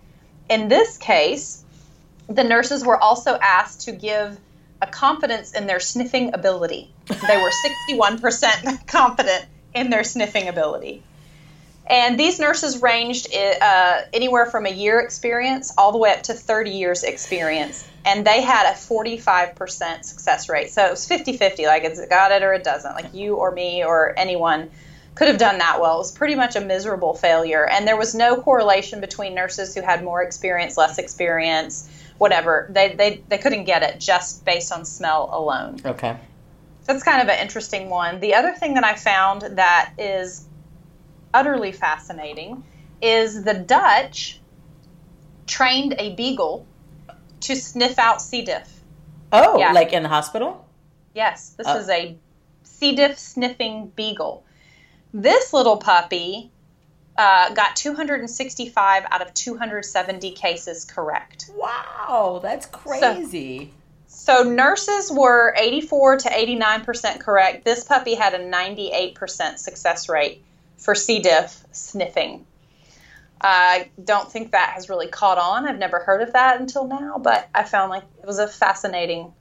In 0.48 0.68
this 0.68 0.96
case, 0.96 1.64
the 2.28 2.44
nurses 2.44 2.84
were 2.84 2.96
also 2.96 3.36
asked 3.40 3.82
to 3.82 3.92
give 3.92 4.38
a 4.80 4.86
confidence 4.86 5.52
in 5.52 5.66
their 5.66 5.80
sniffing 5.80 6.32
ability. 6.32 6.92
They 7.26 7.36
were 7.36 7.50
61% 7.94 8.86
confident 8.86 9.46
in 9.74 9.90
their 9.90 10.04
sniffing 10.04 10.48
ability. 10.48 11.02
And 11.90 12.18
these 12.18 12.38
nurses 12.38 12.80
ranged 12.80 13.34
uh, 13.34 14.02
anywhere 14.12 14.46
from 14.46 14.64
a 14.64 14.70
year 14.70 15.00
experience 15.00 15.74
all 15.76 15.90
the 15.90 15.98
way 15.98 16.12
up 16.12 16.22
to 16.24 16.34
30 16.34 16.70
years 16.70 17.02
experience. 17.02 17.86
And 18.04 18.24
they 18.24 18.42
had 18.42 18.72
a 18.72 18.74
45% 18.76 20.04
success 20.04 20.48
rate. 20.48 20.70
So 20.70 20.86
it 20.86 20.90
was 20.90 21.06
50 21.06 21.36
50, 21.36 21.66
like 21.66 21.82
it's 21.82 22.06
got 22.06 22.30
it 22.30 22.44
or 22.44 22.54
it 22.54 22.62
doesn't. 22.62 22.94
Like 22.94 23.12
you 23.12 23.34
or 23.36 23.50
me 23.50 23.84
or 23.84 24.14
anyone 24.16 24.70
could 25.16 25.26
have 25.26 25.38
done 25.38 25.58
that 25.58 25.80
well. 25.80 25.96
It 25.96 25.98
was 25.98 26.12
pretty 26.12 26.36
much 26.36 26.54
a 26.54 26.60
miserable 26.60 27.14
failure. 27.14 27.66
And 27.66 27.88
there 27.88 27.96
was 27.96 28.14
no 28.14 28.40
correlation 28.40 29.00
between 29.00 29.34
nurses 29.34 29.74
who 29.74 29.82
had 29.82 30.04
more 30.04 30.22
experience, 30.22 30.76
less 30.76 30.96
experience, 30.98 31.90
whatever. 32.18 32.68
They, 32.70 32.94
they, 32.94 33.22
they 33.28 33.38
couldn't 33.38 33.64
get 33.64 33.82
it 33.82 33.98
just 33.98 34.44
based 34.44 34.70
on 34.70 34.84
smell 34.84 35.28
alone. 35.32 35.80
Okay. 35.84 36.16
So 36.82 36.92
that's 36.92 37.02
kind 37.04 37.22
of 37.22 37.28
an 37.28 37.38
interesting 37.40 37.88
one. 37.90 38.20
The 38.20 38.34
other 38.34 38.52
thing 38.54 38.74
that 38.74 38.84
I 38.84 38.94
found 38.94 39.42
that 39.42 39.92
is 39.98 40.46
utterly 41.32 41.72
fascinating 41.72 42.64
is 43.02 43.44
the 43.44 43.54
Dutch 43.54 44.40
trained 45.46 45.94
a 45.98 46.14
beagle 46.14 46.66
to 47.40 47.56
sniff 47.56 47.98
out 47.98 48.20
C. 48.22 48.42
diff. 48.42 48.68
Oh, 49.32 49.58
Yeah. 49.58 49.72
like 49.72 49.92
in 49.92 50.02
the 50.02 50.08
hospital? 50.08 50.66
Yes, 51.14 51.50
this 51.56 51.66
Oh. 51.66 51.76
is 51.78 51.88
a 51.88 52.16
C. 52.62 52.94
diff 52.94 53.18
sniffing 53.18 53.88
beagle. 53.94 54.44
This 55.12 55.52
little 55.52 55.76
puppy 55.76 56.50
uh, 57.16 57.52
got 57.52 57.76
265 57.76 59.04
out 59.10 59.20
of 59.20 59.34
270 59.34 60.30
cases 60.32 60.84
correct. 60.86 61.50
Wow, 61.54 62.40
that's 62.42 62.64
crazy. 62.66 63.66
So 63.66 63.79
nurses 64.44 65.10
were 65.10 65.54
84 65.56 66.18
to 66.18 66.28
89% 66.28 67.20
correct. 67.20 67.64
This 67.64 67.84
puppy 67.84 68.14
had 68.14 68.34
a 68.34 68.38
98% 68.38 69.58
success 69.58 70.08
rate 70.08 70.42
for 70.78 70.94
C. 70.94 71.20
diff 71.20 71.64
sniffing. 71.72 72.46
I 73.40 73.88
don't 74.02 74.30
think 74.30 74.52
that 74.52 74.70
has 74.74 74.88
really 74.88 75.08
caught 75.08 75.38
on. 75.38 75.66
I've 75.66 75.78
never 75.78 75.98
heard 76.00 76.20
of 76.20 76.32
that 76.34 76.60
until 76.60 76.86
now, 76.86 77.18
but 77.18 77.48
I 77.54 77.64
found 77.64 77.90
like 77.90 78.04
it 78.22 78.26
was 78.26 78.38
a 78.38 78.46
fascinating 78.46 79.32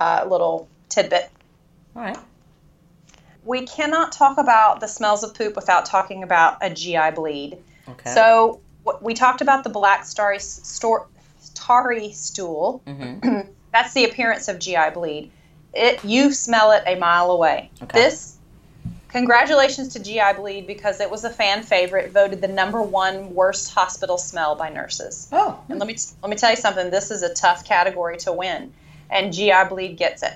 uh, 0.00 0.26
little 0.28 0.68
tidbit. 0.88 1.30
All 1.94 2.02
right. 2.02 2.18
We 3.44 3.66
cannot 3.66 4.12
talk 4.12 4.38
about 4.38 4.80
the 4.80 4.88
smells 4.88 5.22
of 5.22 5.34
poop 5.34 5.56
without 5.56 5.86
talking 5.86 6.22
about 6.22 6.58
a 6.60 6.70
GI 6.70 7.12
bleed. 7.14 7.58
Okay. 7.88 8.10
So 8.12 8.60
we 9.00 9.14
talked 9.14 9.40
about 9.40 9.64
the 9.64 9.70
black 9.70 10.04
starry, 10.04 10.40
stor- 10.40 11.06
starry 11.38 12.12
stool. 12.12 12.82
Mhm. 12.86 13.48
That's 13.72 13.94
the 13.94 14.04
appearance 14.04 14.48
of 14.48 14.58
GI 14.58 14.90
bleed. 14.94 15.30
It 15.72 16.04
you 16.04 16.32
smell 16.32 16.72
it 16.72 16.82
a 16.86 16.96
mile 16.96 17.30
away. 17.30 17.70
Okay. 17.82 18.00
This 18.00 18.36
congratulations 19.08 19.88
to 19.94 19.98
GI 20.00 20.34
bleed 20.36 20.66
because 20.66 21.00
it 21.00 21.10
was 21.10 21.24
a 21.24 21.30
fan 21.30 21.62
favorite, 21.62 22.12
voted 22.12 22.40
the 22.40 22.48
number 22.48 22.80
one 22.82 23.34
worst 23.34 23.72
hospital 23.72 24.18
smell 24.18 24.54
by 24.54 24.68
nurses. 24.68 25.28
oh, 25.32 25.58
And 25.68 25.78
let 25.78 25.86
me 25.86 25.96
let 26.22 26.30
me 26.30 26.36
tell 26.36 26.50
you 26.50 26.56
something. 26.56 26.90
This 26.90 27.10
is 27.10 27.22
a 27.22 27.32
tough 27.34 27.64
category 27.64 28.16
to 28.18 28.32
win, 28.32 28.72
and 29.10 29.32
GI 29.32 29.64
bleed 29.68 29.96
gets 29.96 30.22
it. 30.22 30.32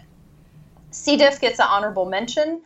C. 0.91 1.17
diff 1.17 1.41
gets 1.41 1.59
an 1.59 1.67
honorable 1.69 2.05
mention. 2.07 2.63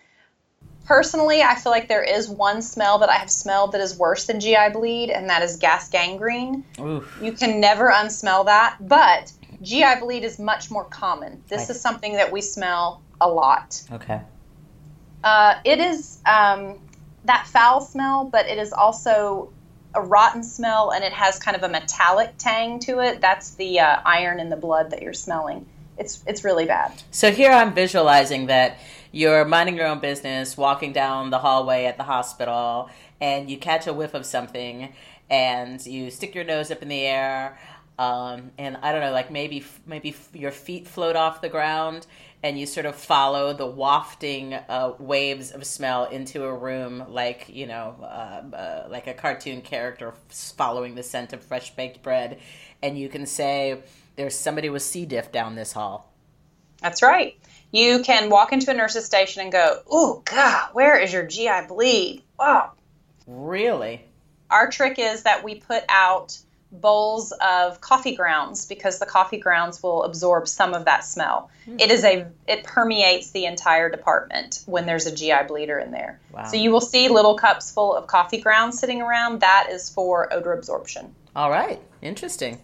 Personally, 0.85 1.42
I 1.42 1.54
feel 1.54 1.70
like 1.70 1.88
there 1.88 2.02
is 2.02 2.28
one 2.31 2.62
smell 2.62 2.98
that 2.98 3.11
I 3.11 3.16
have 3.16 3.31
smelled 3.31 3.72
that 3.72 3.81
is 3.83 3.98
worse 3.98 4.26
than 4.26 4.40
GI 4.40 4.70
bleed, 4.72 5.11
and 5.11 5.28
that 5.28 5.42
is 5.42 5.57
gas 5.57 5.88
gangrene. 5.90 6.64
oof. 6.81 7.18
You 7.22 7.33
can 7.33 7.61
never 7.61 7.90
unsmell 7.90 8.46
that, 8.46 8.76
but 8.81 9.31
GI 9.62 10.00
bleed 10.00 10.24
is 10.24 10.38
much 10.38 10.70
more 10.70 10.84
common. 10.84 11.42
This 11.48 11.62
Right. 11.62 11.70
is 11.70 11.80
something 11.80 12.12
that 12.14 12.30
we 12.30 12.40
smell 12.40 13.02
a 13.20 13.28
lot. 13.28 13.82
Okay. 13.92 14.20
Uh, 15.24 15.54
it 15.64 15.80
is 15.80 16.18
um, 16.26 16.78
that 17.24 17.46
foul 17.46 17.80
smell, 17.80 18.24
but 18.24 18.46
it 18.46 18.58
is 18.58 18.72
also 18.72 19.50
a 19.94 20.00
rotten 20.00 20.42
smell, 20.42 20.90
and 20.90 21.02
it 21.02 21.12
has 21.12 21.38
kind 21.38 21.56
of 21.56 21.62
a 21.62 21.68
metallic 21.68 22.34
tang 22.38 22.78
to 22.80 23.00
it. 23.00 23.20
That's 23.20 23.52
the 23.52 23.80
uh, 23.80 24.00
iron 24.04 24.38
in 24.38 24.48
the 24.48 24.56
blood 24.56 24.90
that 24.90 25.02
you're 25.02 25.12
smelling. 25.12 25.66
It's 25.96 26.22
it's 26.26 26.44
really 26.44 26.66
bad. 26.66 26.92
So 27.10 27.32
here 27.32 27.50
I'm 27.50 27.74
visualizing 27.74 28.46
that 28.46 28.78
you're 29.10 29.44
minding 29.44 29.76
your 29.76 29.86
own 29.86 29.98
business, 29.98 30.56
walking 30.56 30.92
down 30.92 31.30
the 31.30 31.38
hallway 31.38 31.86
at 31.86 31.96
the 31.96 32.04
hospital, 32.04 32.90
and 33.20 33.50
you 33.50 33.58
catch 33.58 33.88
a 33.88 33.92
whiff 33.92 34.14
of 34.14 34.24
something, 34.24 34.92
and 35.28 35.84
you 35.84 36.10
stick 36.10 36.34
your 36.36 36.44
nose 36.44 36.70
up 36.70 36.82
in 36.82 36.88
the 36.88 37.04
air, 37.04 37.58
um, 37.98 38.52
and 38.58 38.76
I 38.76 38.92
don't 38.92 39.00
know, 39.00 39.12
like 39.12 39.30
maybe 39.30 39.64
maybe 39.87 40.14
your 40.32 40.50
feet 40.50 40.87
float 40.87 41.16
off 41.16 41.40
the 41.40 41.48
ground, 41.48 42.06
and 42.42 42.58
you 42.58 42.66
sort 42.66 42.87
of 42.87 42.94
follow 42.94 43.52
the 43.52 43.66
wafting 43.66 44.54
uh, 44.54 44.94
waves 44.98 45.50
of 45.50 45.64
smell 45.66 46.04
into 46.04 46.44
a 46.44 46.54
room, 46.54 47.04
like 47.08 47.48
you 47.48 47.66
know, 47.66 47.96
uh, 48.00 48.56
uh, 48.56 48.87
like 48.88 49.06
a 49.06 49.14
cartoon 49.14 49.62
character 49.62 50.14
following 50.28 50.94
the 50.94 51.02
scent 51.02 51.32
of 51.32 51.42
fresh 51.42 51.74
baked 51.74 52.02
bread, 52.02 52.38
and 52.82 52.98
you 52.98 53.08
can 53.08 53.26
say. 53.26 53.82
There's 54.16 54.34
somebody 54.34 54.68
with 54.68 54.82
C. 54.82 55.06
diff 55.06 55.30
down 55.30 55.54
this 55.54 55.70
hall. 55.70 56.12
That's 56.82 57.02
right. 57.02 57.38
You 57.70 58.02
can 58.02 58.30
walk 58.30 58.52
into 58.52 58.68
a 58.70 58.74
nurse's 58.74 59.04
station 59.04 59.42
and 59.42 59.52
go, 59.52 59.80
"Oh 59.88 60.22
God, 60.24 60.70
where 60.72 60.98
is 60.98 61.12
your 61.12 61.24
GI 61.24 61.66
bleed?" 61.68 62.24
Wow. 62.37 62.72
Really? 63.28 64.04
Our 64.50 64.70
trick 64.70 64.98
is 64.98 65.22
that 65.22 65.44
we 65.44 65.56
put 65.56 65.84
out 65.88 66.37
bowls 66.70 67.33
of 67.33 67.81
coffee 67.81 68.14
grounds 68.14 68.66
because 68.66 68.98
the 68.98 69.07
coffee 69.07 69.38
grounds 69.38 69.83
will 69.83 70.04
absorb 70.04 70.46
some 70.46 70.74
of 70.74 70.85
that 70.85 71.04
smell. 71.04 71.50
Hmm. 71.64 71.76
It 71.78 71.90
is 71.90 72.04
a 72.04 72.26
it 72.46 72.64
permeates 72.64 73.31
the 73.31 73.46
entire 73.46 73.88
department 73.88 74.62
when 74.66 74.87
there's 74.87 75.07
a 75.07 75.14
GI 75.14 75.44
bleeder 75.48 75.78
in 75.78 75.90
there. 75.90 76.20
Wow. 76.33 76.44
So 76.44 76.57
you 76.57 76.70
will 76.70 76.81
see 76.81 77.09
little 77.09 77.37
cups 77.37 77.70
full 77.70 77.94
of 77.94 78.07
coffee 78.07 78.40
grounds 78.40 78.78
sitting 78.78 79.00
around. 79.00 79.40
That 79.40 79.68
is 79.70 79.88
for 79.90 80.33
odor 80.33 80.52
absorption. 80.52 81.14
All 81.35 81.50
right. 81.50 81.81
Interesting. 82.02 82.61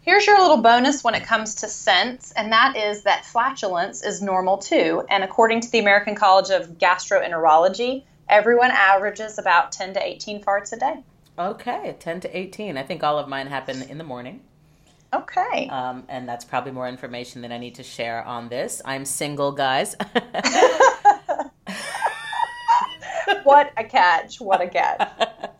Here's 0.00 0.24
your 0.24 0.40
little 0.40 0.58
bonus 0.58 1.02
when 1.02 1.16
it 1.16 1.24
comes 1.24 1.56
to 1.56 1.68
scents, 1.68 2.30
and 2.30 2.52
that 2.52 2.76
is 2.76 3.02
that 3.02 3.24
flatulence 3.24 4.04
is 4.04 4.22
normal 4.22 4.58
too. 4.58 5.04
And 5.10 5.24
according 5.24 5.62
to 5.62 5.70
the 5.70 5.80
American 5.80 6.14
College 6.14 6.50
of 6.50 6.78
Gastroenterology, 6.78 8.04
everyone 8.28 8.70
averages 8.70 9.38
about 9.38 9.72
10 9.72 9.94
to 9.94 10.06
18 10.06 10.44
farts 10.44 10.72
a 10.72 10.76
day. 10.76 11.02
Okay, 11.38 11.96
10 11.98 12.20
to 12.20 12.36
18. 12.36 12.76
I 12.78 12.82
think 12.82 13.04
all 13.04 13.18
of 13.18 13.28
mine 13.28 13.46
happen 13.46 13.82
in 13.82 13.98
the 13.98 14.04
morning. 14.04 14.40
Okay. 15.12 15.68
Um, 15.68 16.04
and 16.08 16.28
that's 16.28 16.44
probably 16.44 16.72
more 16.72 16.88
information 16.88 17.42
than 17.42 17.52
I 17.52 17.58
need 17.58 17.74
to 17.76 17.82
share 17.82 18.24
on 18.24 18.48
this. 18.48 18.82
I'm 18.84 19.04
single, 19.04 19.52
guys. 19.52 19.94
what 23.44 23.72
a 23.76 23.84
catch. 23.84 24.40
What 24.40 24.60
a 24.60 24.68
catch. 24.68 25.08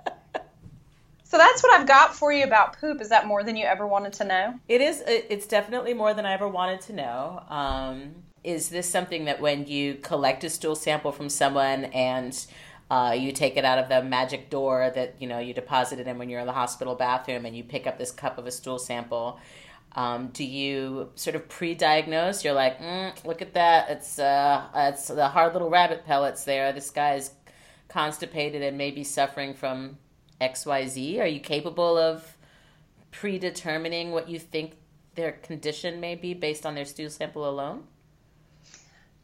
So 1.28 1.38
that's 1.38 1.60
what 1.60 1.78
I've 1.78 1.88
got 1.88 2.14
for 2.14 2.32
you 2.32 2.44
about 2.44 2.78
poop. 2.78 3.00
Is 3.00 3.08
that 3.08 3.26
more 3.26 3.42
than 3.42 3.56
you 3.56 3.66
ever 3.66 3.84
wanted 3.84 4.12
to 4.14 4.24
know? 4.24 4.54
It 4.68 4.80
is. 4.80 5.02
It's 5.06 5.46
definitely 5.46 5.92
more 5.92 6.14
than 6.14 6.24
I 6.24 6.32
ever 6.32 6.46
wanted 6.46 6.80
to 6.82 6.92
know. 6.92 7.42
Um, 7.48 8.14
is 8.44 8.68
this 8.68 8.88
something 8.88 9.24
that 9.24 9.40
when 9.40 9.66
you 9.66 9.96
collect 9.96 10.44
a 10.44 10.48
stool 10.48 10.76
sample 10.76 11.10
from 11.10 11.28
someone 11.28 11.86
and 11.86 12.46
uh, 12.90 13.16
you 13.18 13.32
take 13.32 13.56
it 13.56 13.64
out 13.64 13.78
of 13.78 13.88
the 13.88 14.02
magic 14.02 14.48
door 14.48 14.92
that 14.94 15.16
you 15.20 15.26
know 15.26 15.38
you 15.38 15.52
deposit 15.52 15.98
it 15.98 16.06
in 16.06 16.18
when 16.18 16.28
you're 16.28 16.40
in 16.40 16.46
the 16.46 16.52
hospital 16.52 16.94
bathroom 16.94 17.44
and 17.44 17.56
you 17.56 17.64
pick 17.64 17.86
up 17.86 17.98
this 17.98 18.10
cup 18.10 18.38
of 18.38 18.46
a 18.46 18.50
stool 18.50 18.78
sample? 18.78 19.40
Um, 19.96 20.28
do 20.28 20.44
you 20.44 21.10
sort 21.14 21.36
of 21.36 21.48
pre-diagnose? 21.48 22.44
You're 22.44 22.52
like, 22.52 22.78
mm, 22.78 23.24
look 23.24 23.40
at 23.40 23.54
that. 23.54 23.90
It's 23.90 24.18
uh, 24.18 24.66
it's 24.74 25.08
the 25.08 25.28
hard 25.28 25.54
little 25.54 25.70
rabbit 25.70 26.04
pellets 26.04 26.44
there. 26.44 26.72
This 26.72 26.90
guy 26.90 27.14
is 27.14 27.32
constipated 27.88 28.62
and 28.62 28.76
maybe 28.76 29.02
suffering 29.02 29.54
from 29.54 29.96
X, 30.40 30.66
Y, 30.66 30.86
Z. 30.86 31.20
Are 31.20 31.26
you 31.26 31.40
capable 31.40 31.96
of 31.96 32.36
predetermining 33.10 34.12
what 34.12 34.28
you 34.28 34.38
think 34.38 34.72
their 35.14 35.32
condition 35.32 35.98
may 35.98 36.14
be 36.14 36.34
based 36.34 36.66
on 36.66 36.74
their 36.74 36.84
stool 36.84 37.10
sample 37.10 37.48
alone? 37.48 37.84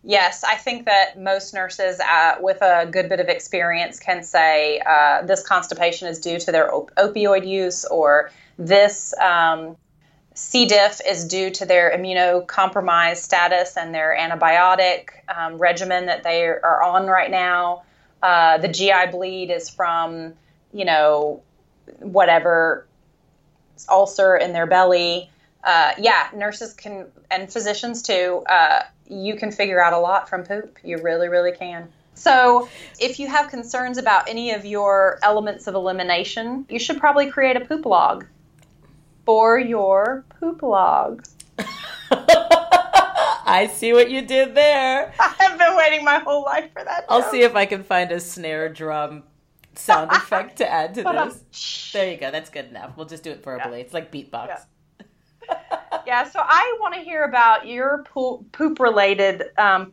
Yes, 0.05 0.43
I 0.43 0.57
think 0.57 0.87
that 0.87 1.19
most 1.19 1.55
nurses 1.55 2.01
uh, 2.01 2.35
with 2.41 2.61
a 2.61 2.87
good 2.91 3.09
bit 3.09 3.21
of 3.21 3.29
experience 3.29 4.01
can 4.01 4.25
say 4.25 4.81
uh, 4.85 5.23
this 5.23 5.47
constipation 5.47 6.09
is 6.09 6.19
due 6.19 6.41
to 6.41 6.51
their 6.51 6.75
op- 6.75 6.91
opioid 6.97 7.47
use 7.47 7.85
or 7.85 8.31
this 8.59 9.15
um, 9.21 9.77
C. 10.35 10.67
diff 10.67 11.01
is 11.07 11.25
due 11.25 11.51
to 11.51 11.67
their 11.67 11.97
immunocompromised 11.97 13.19
status 13.19 13.77
and 13.77 13.95
their 13.95 14.17
antibiotic 14.19 15.11
um, 15.29 15.59
regimen 15.59 16.07
that 16.07 16.25
they 16.25 16.47
are 16.47 16.83
on 16.83 17.07
right 17.07 17.31
now. 17.31 17.83
Uh, 18.23 18.59
the 18.59 18.69
GI 18.69 19.13
bleed 19.13 19.51
is 19.51 19.69
from, 19.69 20.33
you 20.73 20.85
know, 20.85 21.43
whatever 22.01 22.87
ulcer 23.89 24.37
in 24.37 24.53
their 24.53 24.67
belly. 24.67 25.31
Uh, 25.63 25.93
yeah, 25.99 26.29
nurses 26.35 26.75
can, 26.75 27.07
and 27.31 27.53
physicians 27.53 28.03
too, 28.03 28.43
uh, 28.49 28.83
you 29.13 29.37
can 29.37 29.53
figure 29.53 29.83
out 29.83 29.93
a 29.93 29.99
lot 29.99 30.29
from 30.29 30.45
poop. 30.45 30.79
You 30.83 30.99
really, 30.99 31.29
really 31.29 31.53
can. 31.53 31.89
So, 32.15 32.69
if 33.01 33.19
you 33.19 33.27
have 33.29 33.49
concerns 33.49 33.97
about 33.97 34.29
any 34.29 34.53
of 34.53 34.65
your 34.65 35.19
elements 35.23 35.67
of 35.67 35.75
elimination, 35.75 36.67
you 36.69 36.79
should 36.79 36.99
probably 36.99 37.31
create 37.31 37.57
a 37.57 37.61
poop 37.61 37.87
log 37.87 38.27
for 39.25 39.59
your 39.59 40.25
poop 40.39 40.63
log. 40.63 41.25
I 43.45 43.71
see 43.73 43.93
what 43.93 44.11
you 44.11 44.23
did 44.23 44.55
there. 44.55 45.13
I've 45.21 45.59
been 45.59 45.77
waiting 45.77 46.05
my 46.05 46.19
whole 46.19 46.43
life 46.43 46.71
for 46.73 46.85
that. 46.85 47.05
I'll 47.09 47.31
see 47.31 47.43
if 47.43 47.55
I 47.55 47.67
can 47.67 47.83
find 47.83 48.13
a 48.13 48.21
snare 48.21 48.69
drum 48.69 49.25
sound 49.75 50.11
effect 50.13 50.59
to 50.59 50.71
add 50.71 50.95
to 50.95 51.09
um, 51.09 51.29
this. 51.29 51.91
There 51.93 52.11
you 52.11 52.17
go. 52.17 52.31
That's 52.31 52.51
good 52.51 52.67
enough. 52.67 52.97
We'll 52.97 53.07
just 53.07 53.23
do 53.23 53.31
it 53.31 53.43
verbally. 53.43 53.81
It's 53.81 53.95
like 53.95 54.13
beatbox. 54.13 54.47
Yeah. 54.47 54.61
Yeah, 56.07 56.29
so 56.29 56.41
I 56.43 56.77
want 56.81 56.95
to 56.95 57.01
hear 57.01 57.23
about 57.25 57.67
your 57.67 58.05
poop 58.05 58.81
related 58.81 59.45
um, 59.57 59.93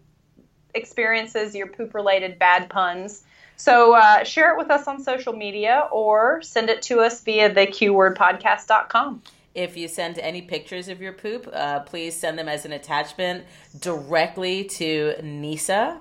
experiences, 0.74 1.56
your 1.56 1.67
poop 1.67 1.93
related 1.93 2.39
bad 2.39 2.69
puns. 2.69 3.24
So 3.58 3.93
uh, 3.93 4.24
share 4.24 4.54
it 4.54 4.58
with 4.58 4.72
us 4.72 4.88
on 4.88 5.04
social 5.04 5.34
media 5.34 5.88
or 5.91 6.41
send 6.41 6.69
it 6.69 6.82
to 6.84 7.00
us 7.02 7.22
via 7.22 7.54
the 7.54 7.67
qwordpodcast.com. 7.67 9.22
If 9.54 9.76
you 9.76 9.88
send 9.88 10.17
any 10.19 10.41
pictures 10.41 10.88
of 10.88 11.02
your 11.02 11.13
poop, 11.13 11.50
uh, 11.52 11.82
please 11.82 12.15
send 12.15 12.39
them 12.39 12.48
as 12.48 12.65
an 12.65 12.72
attachment 12.72 13.45
directly 13.80 14.63
to 14.63 15.15
Nyssa. 15.22 16.00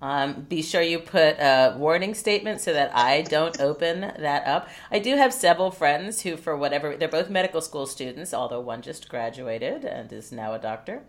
Um, 0.00 0.42
be 0.48 0.62
sure 0.62 0.80
you 0.80 1.00
put 1.00 1.40
a 1.40 1.74
warning 1.76 2.14
statement 2.14 2.60
so 2.60 2.72
that 2.72 2.94
I 2.94 3.22
don't 3.22 3.60
open 3.60 4.00
that 4.00 4.46
up. 4.46 4.68
I 4.92 5.00
do 5.00 5.16
have 5.16 5.34
several 5.34 5.72
friends 5.72 6.22
who, 6.22 6.36
for 6.36 6.56
whatever, 6.56 6.96
they're 6.96 7.08
both 7.08 7.28
medical 7.28 7.60
school 7.60 7.84
students, 7.84 8.32
although 8.32 8.60
one 8.60 8.80
just 8.80 9.08
graduated 9.08 9.84
and 9.84 10.12
is 10.12 10.30
now 10.30 10.54
a 10.54 10.58
doctor. 10.58 11.02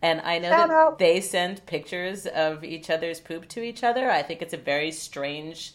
And 0.00 0.20
I 0.20 0.38
know 0.38 0.50
Shout 0.50 0.68
that 0.68 0.74
out. 0.74 0.98
they 1.00 1.20
send 1.20 1.66
pictures 1.66 2.26
of 2.26 2.62
each 2.62 2.88
other's 2.88 3.18
poop 3.18 3.48
to 3.48 3.62
each 3.62 3.82
other. 3.82 4.10
I 4.10 4.22
think 4.22 4.42
it's 4.42 4.54
a 4.54 4.58
very 4.58 4.92
strange 4.92 5.74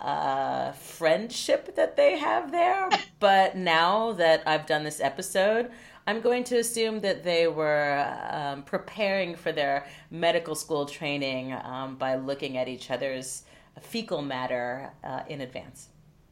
uh, 0.00 0.72
friendship 0.72 1.76
that 1.76 1.96
they 1.96 2.18
have 2.18 2.50
there. 2.52 2.90
but 3.20 3.56
now 3.56 4.12
that 4.12 4.42
I've 4.46 4.66
done 4.66 4.84
this 4.84 5.00
episode, 5.00 5.70
I'm 6.06 6.20
going 6.20 6.44
to 6.44 6.58
assume 6.58 7.00
that 7.00 7.24
they 7.24 7.48
were 7.48 8.16
um, 8.30 8.62
preparing 8.62 9.34
for 9.34 9.50
their 9.50 9.86
medical 10.10 10.54
school 10.54 10.86
training 10.86 11.52
um, 11.52 11.96
by 11.96 12.14
looking 12.14 12.56
at 12.56 12.68
each 12.68 12.90
other's 12.90 13.42
fecal 13.80 14.22
matter 14.22 14.92
uh, 15.02 15.22
in 15.28 15.40
advance. 15.40 15.88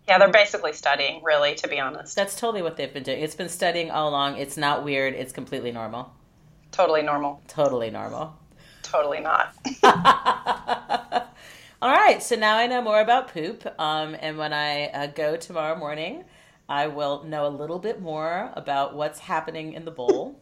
Yeah, 0.07 0.19
they're 0.19 0.29
basically 0.31 0.75
studying, 0.75 1.23
really, 1.25 1.55
to 1.57 1.67
be 1.69 1.81
honest. 1.81 2.15
That's 2.15 2.39
totally 2.39 2.63
what 2.63 2.77
they've 2.77 2.93
been 2.93 3.03
doing. 3.03 3.23
It's 3.23 3.35
been 3.35 3.49
studying 3.49 3.91
all 3.91 4.11
along. 4.11 4.37
It's 4.37 4.57
not 4.57 4.85
weird, 4.85 5.15
it's 5.15 5.33
completely 5.33 5.73
normal. 5.73 6.13
Totally 6.71 7.03
normal. 7.03 7.41
Totally 7.49 7.91
normal. 7.91 8.37
Totally 8.83 9.21
not. 9.21 9.55
All 11.83 11.91
right, 11.91 12.23
so 12.23 12.37
now 12.37 12.57
I 12.57 12.67
know 12.67 12.81
more 12.83 13.01
about 13.01 13.33
poop. 13.33 13.67
Um, 13.79 14.17
and 14.21 14.39
when 14.39 14.53
I 14.53 14.87
uh, 14.87 15.07
go 15.09 15.37
tomorrow 15.37 15.77
morning, 15.77 16.25
I 16.69 16.87
will 16.87 17.25
know 17.25 17.47
a 17.47 17.49
little 17.49 17.79
bit 17.79 18.01
more 18.01 18.51
about 18.55 18.95
what's 18.95 19.19
happening 19.19 19.75
in 19.75 19.85
the 19.85 19.91
bowl. 19.91 20.41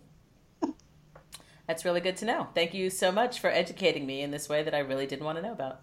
That's 1.67 1.85
really 1.85 2.01
good 2.01 2.17
to 2.19 2.25
know. 2.25 2.49
Thank 2.55 2.75
you 2.75 2.91
so 2.91 3.11
much 3.11 3.41
for 3.41 3.51
educating 3.51 4.07
me 4.07 4.23
in 4.23 4.31
this 4.31 4.49
way 4.49 4.63
that 4.63 4.75
I 4.75 4.81
really 4.81 5.07
didn't 5.07 5.25
want 5.25 5.39
to 5.39 5.43
know 5.43 5.53
about. 5.53 5.81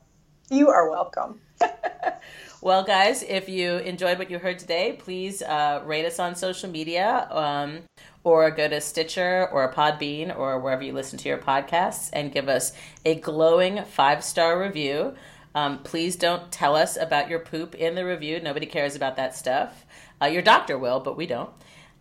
You 0.49 0.69
are 0.69 0.89
welcome. 0.89 1.41
well, 2.62 2.84
guys, 2.84 3.21
if 3.21 3.47
you 3.47 3.78
enjoyed 3.78 4.17
what 4.17 4.32
you 4.32 4.39
heard 4.39 4.58
today, 4.58 4.97
please 4.97 5.43
uh, 5.43 5.84
rate 5.86 6.06
us 6.06 6.17
on 6.17 6.36
social 6.36 6.69
media 6.69 7.28
um, 7.30 7.82
or 8.23 8.49
go 8.49 8.67
to 8.67 8.82
Stitcher 8.82 9.47
or 9.52 9.71
Podbean 9.71 10.36
or 10.36 10.60
wherever 10.60 10.82
you 10.82 10.93
listen 10.93 11.19
to 11.19 11.30
your 11.30 11.38
podcasts 11.38 12.10
and 12.13 12.32
give 12.32 12.49
us 12.49 12.73
a 13.06 13.15
glowing 13.15 13.84
five 13.84 14.23
star 14.23 14.60
review. 14.60 15.13
Um, 15.55 15.79
please 15.79 16.15
don't 16.15 16.51
tell 16.51 16.75
us 16.75 16.97
about 16.97 17.29
your 17.29 17.39
poop 17.39 17.75
in 17.75 17.95
the 17.95 18.05
review. 18.05 18.39
Nobody 18.39 18.65
cares 18.65 18.95
about 18.95 19.15
that 19.15 19.35
stuff. 19.35 19.85
Uh, 20.21 20.27
your 20.27 20.41
doctor 20.41 20.77
will, 20.77 20.99
but 20.99 21.17
we 21.17 21.25
don't. 21.25 21.49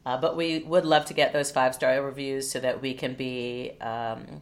Uh, 0.05 0.17
but 0.17 0.37
we 0.37 0.61
would 0.61 0.85
love 0.85 1.05
to 1.07 1.15
get 1.15 1.33
those 1.33 1.51
five 1.51 1.75
star 1.75 2.03
reviews 2.03 2.51
so 2.51 2.61
that 2.61 2.81
we 2.81 2.95
can 2.95 3.15
be 3.15 3.73
um, 3.81 4.41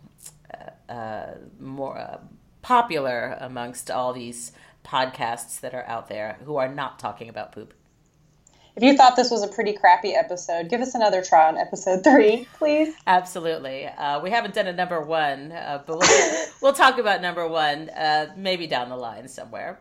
uh, 0.52 0.92
uh 0.92 1.34
more 1.58 1.98
uh, 1.98 2.18
popular 2.62 3.36
amongst 3.40 3.90
all 3.90 4.12
these 4.12 4.52
podcasts 4.84 5.60
that 5.60 5.74
are 5.74 5.86
out 5.86 6.08
there 6.08 6.38
who 6.44 6.56
are 6.56 6.68
not 6.68 6.98
talking 6.98 7.28
about 7.28 7.52
poop. 7.52 7.74
If 8.76 8.82
you 8.82 8.94
thought 8.94 9.16
this 9.16 9.30
was 9.30 9.42
a 9.42 9.48
pretty 9.48 9.72
crappy 9.72 10.14
episode, 10.14 10.68
give 10.68 10.82
us 10.82 10.94
another 10.94 11.22
try 11.22 11.48
on 11.48 11.56
episode 11.56 12.04
three, 12.04 12.46
please. 12.58 12.94
Absolutely. 13.06 13.86
Uh, 13.86 14.20
we 14.20 14.30
haven't 14.30 14.52
done 14.52 14.66
a 14.66 14.72
number 14.72 15.00
one, 15.00 15.50
uh, 15.50 15.82
but 15.86 15.98
we'll, 15.98 16.08
we'll, 16.62 16.72
talk 16.74 16.98
about 16.98 17.22
number 17.22 17.48
one 17.48 17.88
uh, 17.88 18.34
maybe 18.36 18.66
down 18.66 18.90
the 18.90 18.96
line 18.96 19.28
somewhere. 19.28 19.80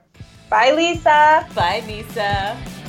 Bye, 0.50 0.72
Lisa. 0.72 1.46
Bye, 1.54 1.84
Nyssa. 1.86 2.85